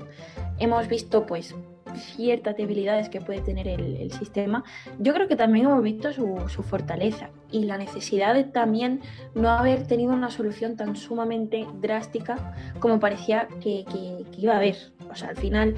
[0.58, 1.56] hemos visto pues
[1.96, 4.64] ciertas debilidades que puede tener el, sistema,
[5.00, 9.02] yo creo que también hemos visto su, fortaleza y la necesidad de también
[9.36, 13.86] no haber tenido una solución tan sumamente drástica como parecía que,
[14.38, 14.78] iba a haber.
[15.12, 15.76] O sea, al final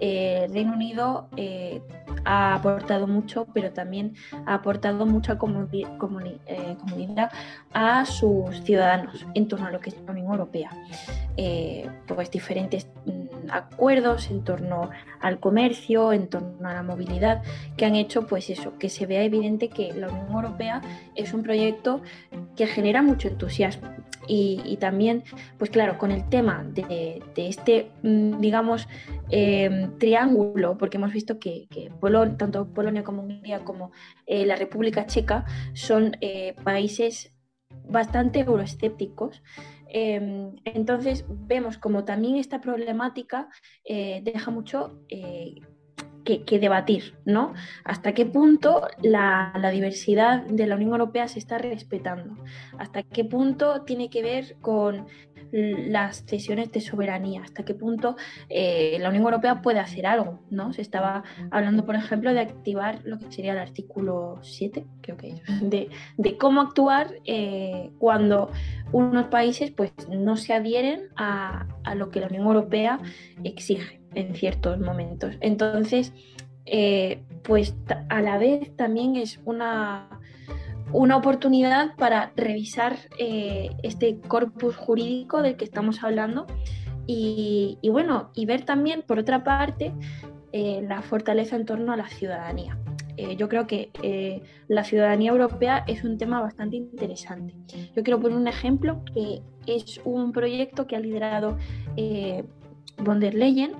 [0.00, 1.82] eh, Reino Unido eh,
[2.24, 4.14] ha aportado mucho, pero también
[4.46, 7.30] ha aportado mucha eh, comunidad
[7.72, 10.70] a sus ciudadanos en torno a lo que es la Unión Europea.
[12.06, 17.42] pues diferentes mm, acuerdos en torno al comercio, en torno a la movilidad,
[17.76, 20.80] que han hecho pues eso, que se vea evidente que la Unión Europea
[21.14, 22.02] es un proyecto
[22.56, 23.88] que genera mucho entusiasmo.
[24.32, 25.24] Y, también,
[25.58, 28.86] pues claro, con el tema de, este, mm, digamos,
[29.28, 31.66] em, triángulo, porque hemos visto que,
[32.38, 33.90] tanto Polonia como Hungría como
[34.26, 37.32] eh, la República Checa son eh, países
[37.88, 39.42] bastante euroescépticos.
[39.88, 43.48] Em, entonces vemos como también esta problemática
[43.84, 45.00] eh, deja mucho
[46.24, 47.54] que, debatir, ¿no?
[47.84, 52.36] Hasta qué punto la, diversidad de la Unión Europea se está respetando,
[52.78, 55.06] hasta qué punto tiene que ver con
[55.52, 58.16] las cesiones de soberanía, hasta qué punto
[58.48, 60.72] eh, la Unión Europea puede hacer algo, ¿no?
[60.72, 65.28] Se estaba hablando, por ejemplo, de activar lo que sería el artículo 7, creo que
[65.28, 68.50] es, de, cómo actuar eh, cuando
[68.92, 73.00] unos países pues, no se adhieren a, a lo que la Unión Europea
[73.42, 75.36] exige en ciertos momentos.
[75.40, 76.12] Entonces,
[76.66, 77.74] eh, pues
[78.08, 80.20] a la vez también es una,
[80.92, 86.46] una oportunidad para revisar eh, este corpus jurídico del que estamos hablando
[87.12, 89.92] y, bueno, y ver también, por otra parte,
[90.52, 92.78] eh, la fortaleza en torno a la ciudadanía.
[93.36, 93.90] yo creo que
[94.68, 97.52] la ciudadanía europea es un tema bastante interesante.
[97.96, 101.58] Yo quiero poner un ejemplo que es un proyecto que ha liderado
[103.04, 103.72] von der Leyen,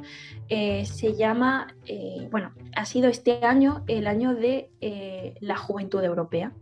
[0.48, 6.02] eh, se llama, eh, bueno, ha sido este año el año de eh, la juventud
[6.02, 6.52] europea.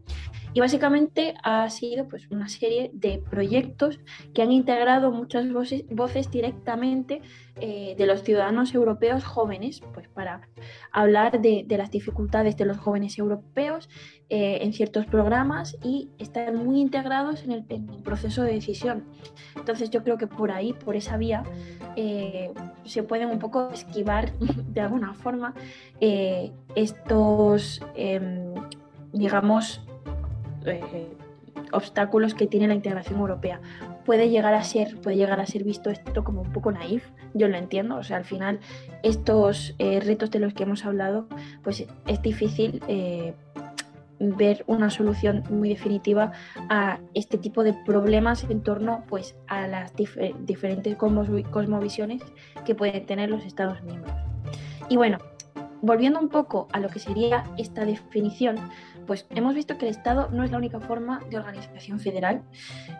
[0.59, 4.01] Y básicamente ha sido pues, una serie de proyectos
[4.35, 7.23] que han integrado muchas voces, voces directamente
[7.61, 10.49] eh, de los ciudadanos europeos jóvenes, pues para
[10.91, 13.89] hablar de, las dificultades de los jóvenes europeos
[14.31, 17.63] eh, en ciertos programas y estar muy integrados en el,
[18.03, 19.05] proceso de decisión.
[19.55, 21.45] Entonces yo creo que por ahí, por esa vía,
[21.95, 22.51] eh,
[22.85, 25.55] se pueden un poco esquivar de alguna forma
[26.75, 28.55] estos, em,
[29.13, 29.83] digamos,
[30.71, 31.09] eh,
[31.73, 33.61] obstáculos que tiene la integración europea.
[34.05, 37.05] Puede llegar a ser, puede llegar a ser visto esto como un poco naif,
[37.35, 38.61] yo lo entiendo, o sea, al final
[39.03, 41.29] estos eh, retos de los que hemos hablado,
[41.63, 43.35] pues es difícil eh,
[44.19, 46.33] ver una solución muy definitiva
[46.69, 52.23] a este tipo de problemas en torno pues, a las diferentes cosmovisiones
[52.65, 54.15] que pueden tener los Estados miembros.
[54.89, 55.19] Y bueno,
[55.83, 58.57] volviendo un poco a lo que sería esta definición,
[59.09, 62.43] pues hemos visto que el Estado no es la única forma de organización federal.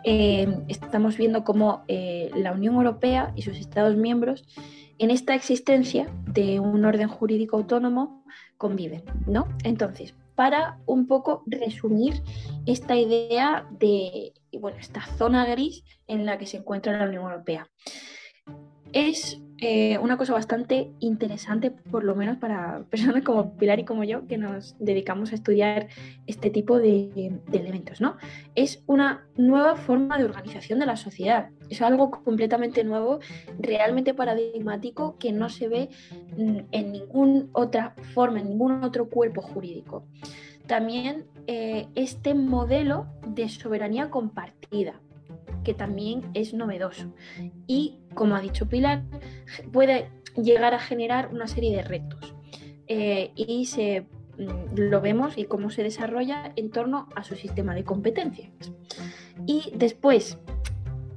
[0.03, 4.43] Eh, estamos viendo cómo eh, la Unión Europea y sus Estados miembros
[4.97, 8.25] en esta existencia de un orden jurídico autónomo
[8.57, 9.47] conviven, ¿no?
[9.63, 12.23] Entonces, para un poco resumir
[12.65, 17.69] esta idea de, bueno, esta zona gris en la que se encuentra la Unión Europea.
[18.93, 24.03] Es eh, una cosa bastante interesante, por lo menos para personas como Pilar y como
[24.03, 25.87] yo, que nos dedicamos a estudiar
[26.27, 28.17] este tipo de, elementos, ¿no?
[28.55, 31.49] Es una nueva forma de organización de la sociedad.
[31.69, 33.19] Es algo completamente nuevo,
[33.59, 35.89] realmente paradigmático, que no se ve
[36.37, 40.05] en ninguna otra forma, en ningún otro cuerpo jurídico.
[40.69, 45.01] También eh, este modelo de soberanía compartida,
[45.63, 47.13] que también es novedoso.
[47.67, 49.03] Y, como ha dicho Pilar,
[49.71, 52.33] puede llegar a generar una serie de retos.
[52.87, 54.01] Eh, y se,
[54.37, 58.51] mm, lo vemos y cómo se desarrolla en torno a su sistema de competencias.
[59.45, 60.37] Y después,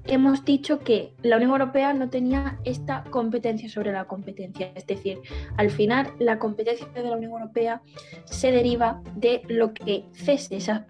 [0.04, 4.72] hemos dicho que la Unión Europea no tenía esta competencia sobre la competencia.
[4.74, 5.18] Es decir,
[5.56, 7.82] al final la competencia de la Unión Europea
[8.24, 10.86] se deriva de lo que cese esa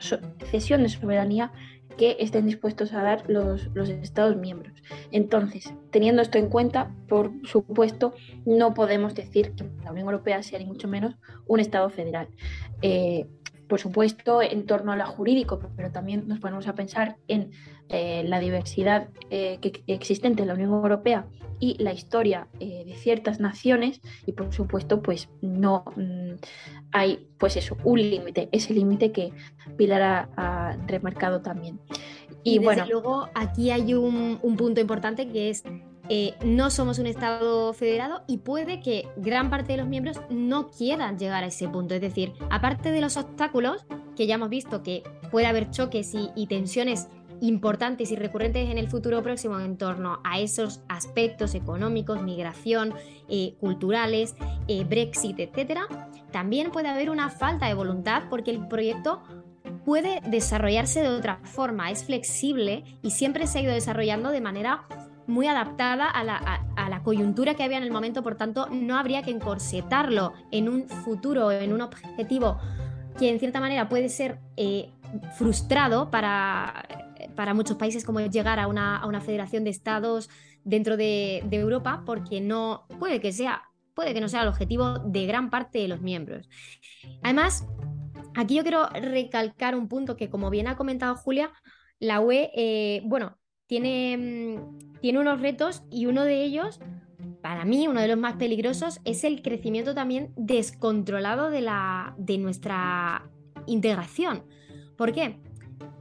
[0.51, 1.53] cesión de soberanía
[1.97, 3.71] que estén dispuestos a dar los,
[4.03, 4.73] Estados miembros.
[5.11, 10.59] Entonces, teniendo esto en cuenta, por supuesto, no podemos decir que la Unión Europea sea
[10.59, 11.15] ni mucho menos
[11.47, 12.29] un Estado federal.
[12.81, 13.27] Eh,
[13.73, 17.53] por supuesto, en torno a lo jurídico, pero también nos ponemos a pensar en
[17.89, 21.25] eh, la diversidad eh, que existente en la Unión Europea
[21.59, 26.33] y la historia eh, de ciertas naciones y, por supuesto, pues no mm,
[26.93, 29.33] hay, pues eso, un límite, ese límite que
[29.79, 31.81] Pilar ha, remarcado también.
[32.45, 35.65] Y, bueno, luego aquí hay un, un punto importante que es
[36.09, 40.69] eh, no somos un Estado federado y puede que gran parte de los miembros no
[40.69, 41.95] quieran llegar a ese punto.
[41.95, 43.85] Es decir, aparte de los obstáculos,
[44.17, 47.09] que ya hemos visto que puede haber choques y, tensiones
[47.41, 52.95] importantes y recurrentes en el futuro próximo en torno a esos aspectos económicos, migración,
[53.29, 54.37] eh, culturales,
[54.69, 55.81] eh, Brexit, etc.,
[56.31, 59.23] también puede haber una falta de voluntad porque el proyecto
[59.85, 64.87] puede desarrollarse de otra forma, es flexible y siempre se ha ido desarrollando de manera
[65.27, 69.33] muy adaptada a la, coyuntura que había en el momento, por tanto no habría que
[69.33, 72.59] encorsetarlo en un futuro, en un objetivo
[73.19, 74.91] que en cierta manera puede ser eh,
[75.35, 76.87] frustrado para,
[77.55, 80.31] muchos países como es llegar a una, federación de estados
[80.65, 85.01] dentro de, de, Europa, porque no puede que sea, puede que no sea el objetivo
[85.01, 86.49] de gran parte de los miembros.
[87.23, 87.67] Además,
[88.37, 91.51] aquí yo quiero recalcar un punto que, como bien ha comentado Julia,
[91.99, 94.17] la UE, eh, bueno, tiene,
[94.59, 96.81] mm, tiene unos retos y uno de ellos
[97.43, 102.39] para mí uno de los más peligrosos es el crecimiento también descontrolado de, la, de
[102.39, 103.29] nuestra
[103.67, 104.45] integración.
[104.97, 105.39] ¿Por qué?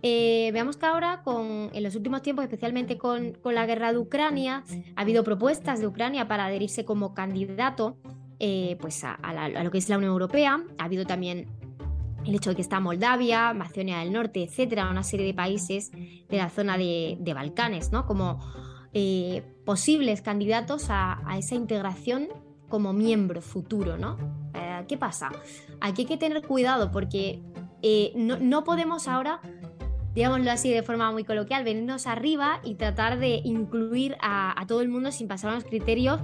[0.04, 4.64] Eh, veamos que ahora, con, en los últimos tiempos, especialmente con, la guerra de Ucrania,
[4.96, 7.98] ha habido propuestas de Ucrania para adherirse como candidato
[8.40, 9.18] eh, pues a,
[9.64, 10.64] lo que es la Unión Europea.
[10.78, 11.48] Ha habido también
[12.26, 16.38] el hecho de que está Moldavia, Macedonia del Norte, etcétera, una serie de países de
[16.38, 18.06] la zona de, Balcanes, ¿no?
[18.06, 18.40] Como
[18.94, 22.28] eh, posibles candidatos a, esa integración
[22.70, 24.18] como miembro futuro, ¿no?
[24.88, 25.30] ¿Qué pasa?
[25.80, 27.42] Aquí hay que tener cuidado porque
[28.16, 29.42] no, no podemos ahora
[30.14, 34.90] digámoslo así de forma muy coloquial, venirnos arriba y tratar de incluir a, todo el
[34.90, 36.20] mundo sin pasar unos criterios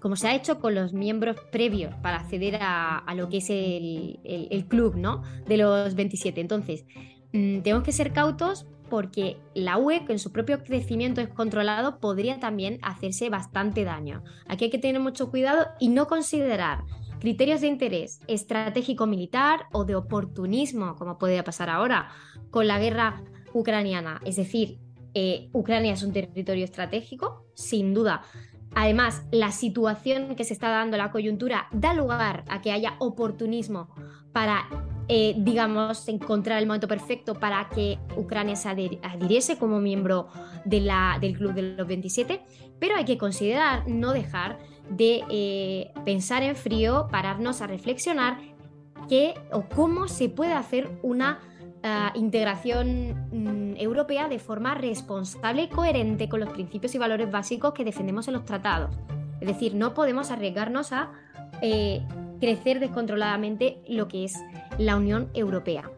[0.00, 4.66] como se ha hecho con los miembros previos para acceder a, lo que es el,
[4.68, 5.22] club ¿no?
[5.46, 6.40] de los 27.
[6.40, 6.84] Entonces,
[7.32, 12.78] mm, tenemos que ser cautos porque la UE, con su propio crecimiento descontrolado, podría también
[12.82, 14.22] hacerse bastante daño.
[14.46, 16.84] Aquí hay que tener mucho cuidado y no considerar
[17.18, 22.10] criterios de interés estratégico militar o de oportunismo, como podría pasar ahora
[22.50, 23.22] con la guerra
[23.54, 24.20] ucraniana.
[24.26, 24.78] Es decir,
[25.14, 28.22] eh, Ucrania es un territorio estratégico, sin duda.
[28.74, 33.88] Además, la situación que se está dando, la coyuntura, da lugar a que haya oportunismo
[34.32, 34.66] para,
[35.08, 40.28] eh, digamos, encontrar el momento perfecto para que Ucrania se adhiriese como miembro
[40.64, 42.42] del Club de los 27,
[42.78, 44.58] pero hay que considerar no dejar
[44.88, 48.38] de eh, pensar en frío, pararnos a reflexionar
[49.08, 51.40] qué o cómo se puede hacer una
[51.82, 57.72] ah, integración mm, europea de forma responsable y coherente con los principios y valores básicos
[57.72, 58.98] que defendemos en los tratados.
[59.40, 61.10] Es decir, no podemos arriesgarnos a
[61.60, 62.02] eh,
[62.40, 64.38] crecer descontroladamente lo que es
[64.78, 65.90] la Unión Europea.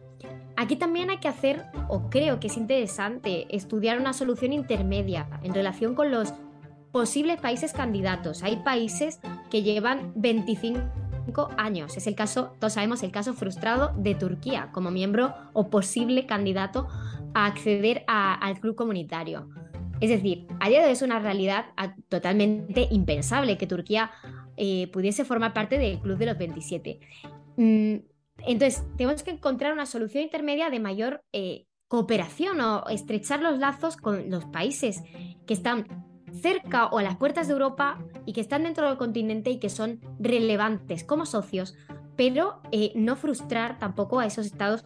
[0.57, 5.53] Aquí también hay que hacer, o creo que es interesante, estudiar una solución intermedia en
[5.53, 6.33] relación con los
[6.91, 8.41] posibles países candidatos.
[8.41, 9.19] Hay países
[9.49, 10.79] que llevan 25
[11.57, 11.97] años.
[11.97, 16.87] Es el caso, todos sabemos, el caso frustrado de Turquía como miembro o posible candidato
[17.33, 19.49] a acceder al club comunitario.
[20.01, 21.65] Es decir, a es una realidad
[22.09, 24.11] totalmente impensable que Turquía
[24.57, 26.99] eh, pudiese formar parte del club de los 27.
[27.57, 27.95] Mm,
[28.39, 33.95] entonces, tenemos que encontrar una solución intermedia de mayor eh, cooperación o estrechar los lazos
[33.95, 35.03] con los países
[35.45, 36.05] que están
[36.35, 39.69] cerca o a las puertas de Europa y que están dentro del continente y que
[39.69, 41.75] son relevantes como socios,
[42.15, 44.85] pero eh, no frustrar tampoco a esos estados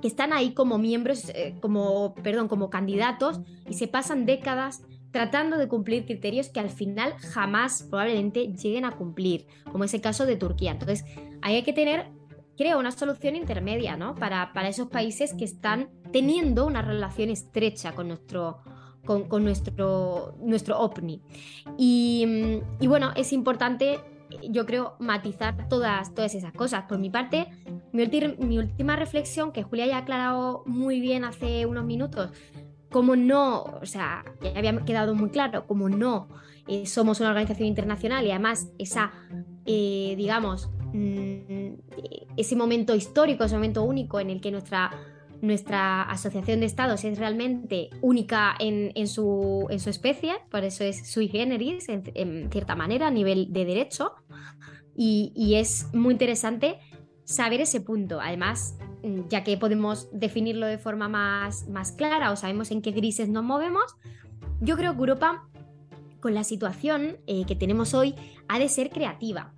[0.00, 4.82] que están ahí como miembros, eh, como, perdón, como candidatos y se pasan décadas
[5.12, 10.00] tratando de cumplir criterios que al final jamás probablemente lleguen a cumplir, como es el
[10.00, 10.72] caso de Turquía.
[10.72, 11.04] Entonces,
[11.42, 12.10] ahí hay que tener,
[12.56, 14.14] creo, una solución intermedia, ¿no?
[14.14, 18.58] Para, para esos países que están teniendo una relación estrecha con nuestro,
[19.04, 21.20] con, nuestro, nuestro OVNI.
[21.76, 24.00] Y, bueno, es importante,
[24.48, 26.84] yo creo, matizar todas, todas esas cosas.
[26.88, 27.48] Por mi parte,
[27.92, 28.06] mi,
[28.38, 32.30] mi última reflexión, que Julia ya ha aclarado muy bien hace unos minutos,
[32.90, 36.28] como no, o sea, ya había quedado muy claro, como no
[36.68, 39.12] eh, somos una organización internacional y además esa,
[39.66, 41.72] eh, digamos, mm,
[42.36, 44.90] ese momento histórico, ese momento único en el que nuestra
[45.42, 51.88] nuestra asociación de estados es realmente única en, su, especie, por eso es sui generis,
[51.88, 54.14] en, cierta manera, a nivel de derecho,
[54.96, 56.78] y, es muy interesante
[57.24, 58.20] saber ese punto.
[58.20, 58.78] Además,
[59.28, 63.42] ya que podemos definirlo de forma más, más clara o sabemos en qué grises nos
[63.42, 63.96] movemos,
[64.60, 65.48] yo creo que Europa,
[66.20, 68.14] con la situación eh, que tenemos hoy,
[68.46, 69.54] ha de ser creativa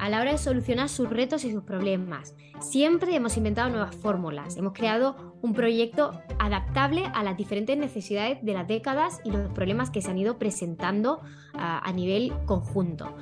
[0.00, 2.34] a la hora de solucionar sus retos y sus problemas.
[2.60, 8.54] Siempre hemos inventado nuevas fórmulas, hemos creado un proyecto adaptable a las diferentes necesidades de
[8.54, 11.20] las décadas y los problemas que se han ido presentando
[11.54, 13.14] a, a nivel conjunto.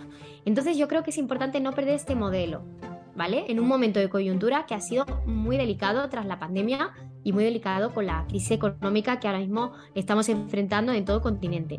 [0.45, 2.63] Entonces yo creo que es importante no perder este modelo,
[3.17, 3.45] ¿vale?
[3.49, 6.93] En un momento de coyuntura que ha sido muy delicado tras la pandemia
[7.29, 11.23] y muy delicado con la crisis económica que ahora mismo estamos enfrentando en todo el
[11.23, 11.79] continente.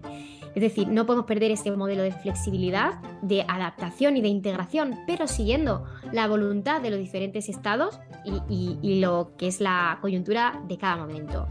[0.54, 5.26] Es decir, no podemos perder este modelo de flexibilidad, de adaptación y de integración, pero
[5.26, 10.98] siguiendo la voluntad de los diferentes estados y, lo que es la coyuntura de cada
[10.98, 11.48] momento.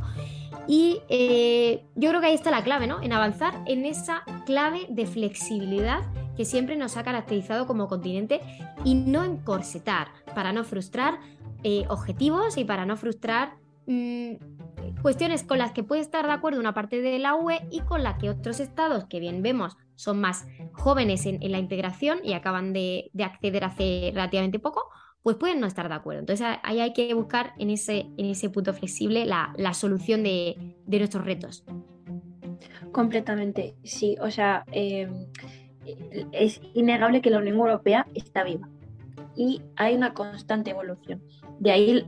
[0.68, 3.03] Y eh, yo creo que ahí está la clave, ¿no?
[3.03, 6.03] En avanzar en esa clave de flexibilidad
[6.36, 8.40] que siempre nos ha caracterizado como continente
[8.84, 11.18] y no encorsetar para no frustrar
[11.64, 13.57] eh, objetivos y para no frustrar
[13.89, 17.80] mm, cuestiones con las que puede estar de acuerdo una parte de la UE y
[17.80, 22.34] con las que otros estados, que bien vemos, son más jóvenes en, la integración y
[22.34, 24.84] acaban de, acceder hace relativamente poco,
[25.22, 26.20] pues pueden no estar de acuerdo.
[26.20, 31.24] Entonces ahí hay que buscar en ese, en ese punto flexible la, solución de, nuestros
[31.24, 31.64] retos.
[32.93, 34.16] Completamente, sí.
[34.20, 35.26] O sea, em,
[36.32, 38.68] es innegable que la Unión Europea está viva
[39.36, 41.22] y hay una constante evolución.
[41.61, 42.05] De ahí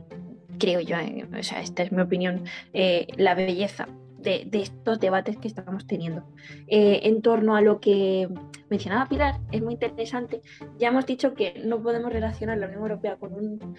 [0.57, 2.43] creo yo, eh, o sea, esta es mi opinión,
[2.73, 3.87] eh, la belleza
[4.19, 6.23] de, estos debates que estamos teniendo.
[6.67, 8.29] Eh, en torno a lo que
[8.69, 10.41] mencionaba Pilar, es muy interesante.
[10.77, 13.75] Ya hemos dicho que no podemos relacionar la Unión Europea con, un,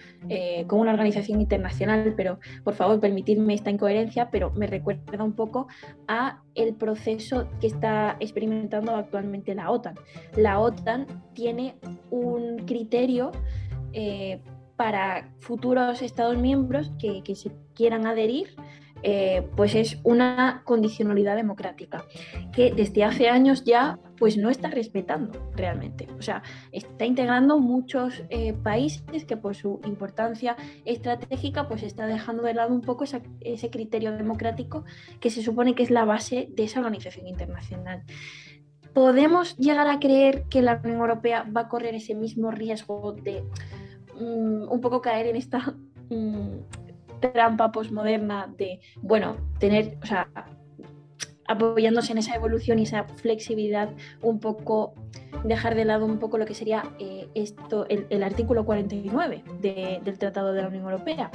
[0.67, 5.67] con una organización internacional, pero por favor permitidme esta incoherencia, pero me recuerda un poco
[6.09, 9.95] a el proceso que está experimentando actualmente la OTAN.
[10.35, 11.75] La OTAN tiene
[12.11, 13.31] un criterio
[14.75, 18.55] para futuros Estados miembros que, que se quieran adherir
[19.05, 22.05] eh, pues es una condicionalidad democrática
[22.53, 26.07] que desde hace años ya pues no está respetando realmente.
[26.17, 30.55] O sea, está integrando muchos eh, países que por su importancia
[30.85, 33.03] estratégica pues está dejando de lado un poco
[33.41, 34.85] ese criterio democrático
[35.19, 38.03] que se supone que es la base de esa organización internacional.
[38.93, 43.43] ¿Podemos llegar a creer que la Unión Europea va a correr ese mismo riesgo de
[44.19, 45.75] mm, un poco caer en esta
[46.09, 46.59] mm,
[47.19, 50.27] trampa posmoderna de, bueno, tener, o sea,
[51.47, 53.89] apoyándose en esa evolución y esa flexibilidad,
[54.21, 54.93] un poco
[55.43, 60.53] dejar de lado un poco lo que sería eh, esto, el, artículo 49 del Tratado
[60.53, 61.31] de la Unión Europea,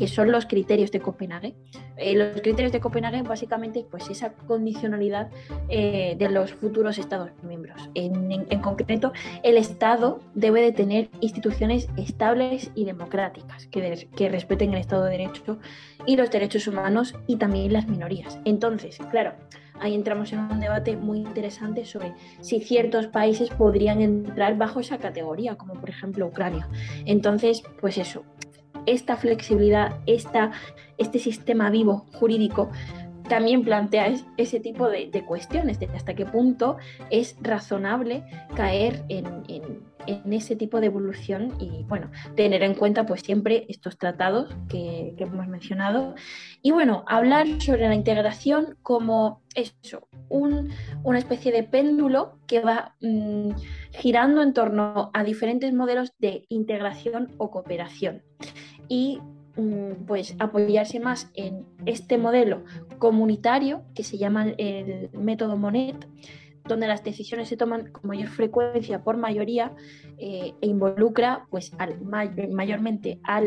[0.00, 1.54] que son los criterios de Copenhague.
[1.98, 5.28] Eh, los criterios de Copenhague básicamente pues esa condicionalidad
[5.68, 7.90] eh, de los futuros Estados miembros.
[7.92, 15.04] En, concreto, el Estado debe de tener instituciones estables y democráticas que respeten el Estado
[15.04, 15.58] de Derecho
[16.06, 18.38] y los derechos humanos y también las minorías.
[18.46, 19.34] Entonces, claro,
[19.80, 24.96] ahí entramos en un debate muy interesante sobre si ciertos países podrían entrar bajo esa
[24.96, 26.68] categoría, como por ejemplo Ucrania.
[27.04, 28.24] Entonces, pues eso,
[28.90, 30.50] esta flexibilidad, esta,
[30.98, 32.70] este sistema vivo jurídico
[33.30, 36.78] también plantea ese tipo de, cuestiones, de hasta qué punto
[37.10, 38.24] es razonable
[38.56, 39.88] caer en,
[40.32, 45.46] ese tipo de evolución y, bueno, tener en cuenta pues siempre estos tratados que, hemos
[45.46, 46.16] mencionado.
[46.60, 53.50] Y, bueno, hablar sobre la integración como eso, una especie de péndulo que va mm,
[53.92, 58.22] girando en torno a diferentes modelos de integración o cooperación
[58.90, 59.20] y
[59.56, 62.64] mm, pues apoyarse más en este modelo
[62.98, 66.06] comunitario que se llama el método Monet,
[66.66, 69.72] donde las decisiones se toman con mayor frecuencia por mayoría
[70.18, 71.72] eh, e involucra pues,
[72.50, 73.42] mayormente a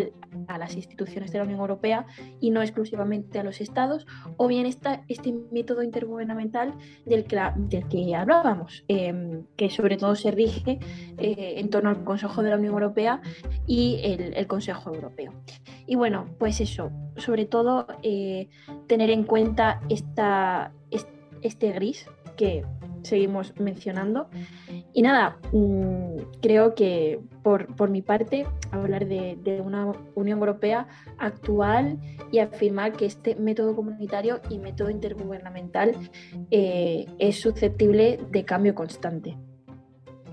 [0.57, 2.05] las instituciones de la Unión Europea
[2.39, 4.05] y no exclusivamente a los estados,
[4.37, 6.73] o bien está este método intergubernamental
[7.05, 10.79] del que, del que hablábamos, em, que sobre todo se rige
[11.17, 13.21] eh, en torno al Consejo de la Unión Europea
[13.67, 15.33] y el, el Consejo Europeo.
[15.85, 18.49] Y bueno, pues eso, sobre todo eh,
[18.87, 20.71] tener en cuenta esta,
[21.41, 22.05] este gris
[22.37, 22.63] que
[23.03, 24.29] seguimos mencionando.
[24.93, 30.87] Y nada, mm, creo que por, mi parte, hablar de, una Unión Europea
[31.17, 31.99] actual
[32.31, 35.95] y afirmar que este método comunitario y método intergubernamental
[36.51, 39.37] eh, es susceptible de cambio constante.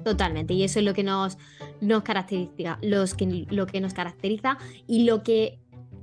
[0.04, 1.36] Totalmente, y eso es lo que nos,
[1.80, 4.56] nos caracteriza, los que, lo que nos caracteriza
[4.86, 5.59] y lo que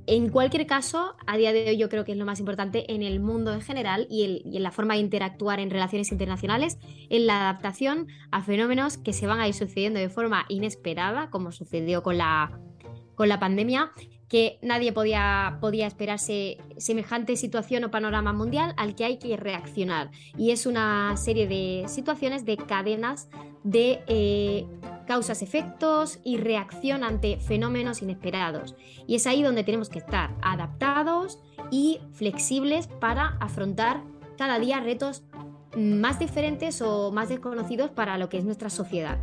[0.08, 3.02] en cualquier caso, a día de hoy yo creo que es lo más importante en
[3.02, 6.78] el mundo en general y, en la forma de interactuar en relaciones internacionales,
[7.10, 11.52] en la adaptación a fenómenos que se van a ir sucediendo de forma inesperada, como
[11.52, 12.58] sucedió con la,
[13.16, 13.92] con la pandemia,
[14.28, 20.10] que nadie podía, podía esperarse semejante situación o panorama mundial al que hay que reaccionar.
[20.36, 23.28] Y es una serie de situaciones, de cadenas
[23.64, 24.66] de eh,
[25.06, 28.74] causas-efectos y reacción ante fenómenos inesperados.
[29.06, 31.38] Y es ahí donde tenemos que estar adaptados
[31.70, 34.02] y flexibles para afrontar
[34.36, 35.22] cada día retos
[35.76, 39.18] más diferentes o más desconocidos para lo que es nuestra sociedad.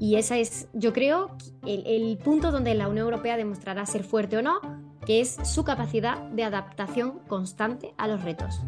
[0.00, 1.30] Y ese es, yo creo,
[1.66, 4.60] el, punto donde la Unión Europea demostrará ser fuerte o no,
[5.04, 8.60] que es su capacidad de adaptación constante a los retos.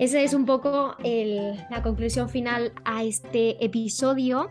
[0.00, 4.50] Esa es un poco la conclusión final a este episodio.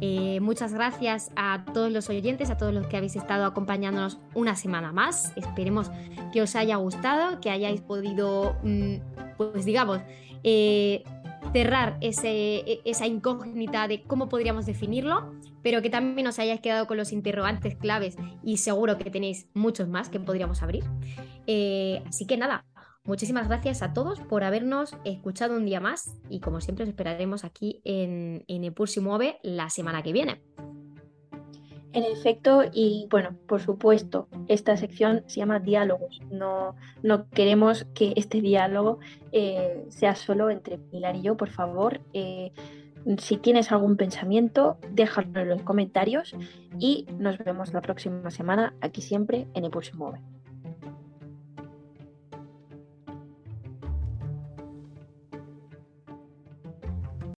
[0.00, 4.54] Eh, muchas gracias a todos los oyentes, a todos los que habéis estado acompañándonos una
[4.54, 5.32] semana más.
[5.36, 5.90] Esperemos
[6.32, 8.96] que os haya gustado, que hayáis podido, mm,
[9.36, 10.00] pues digamos,
[10.44, 11.04] eh,
[11.52, 16.96] cerrar e, esa incógnita de cómo podríamos definirlo, pero que también os hayáis quedado con
[16.96, 20.84] los interrogantes claves y seguro que tenéis muchos más que podríamos abrir.
[21.46, 22.64] Eh, así que nada,
[23.04, 27.42] Muchísimas gracias a todos por habernos escuchado un día más y como siempre os esperaremos
[27.44, 30.40] aquí en, en Epur mueve la semana que viene.
[31.92, 36.20] En efecto, y bueno, por supuesto, esta sección se llama diálogos.
[36.30, 38.98] No, no queremos que este diálogo
[39.30, 42.00] eh, sea solo entre Pilar y yo, por favor.
[42.12, 42.52] Eh,
[43.18, 46.36] Si tienes algún pensamiento, déjalo en los comentarios
[46.78, 49.92] y nos vemos la próxima semana aquí siempre en Impulso.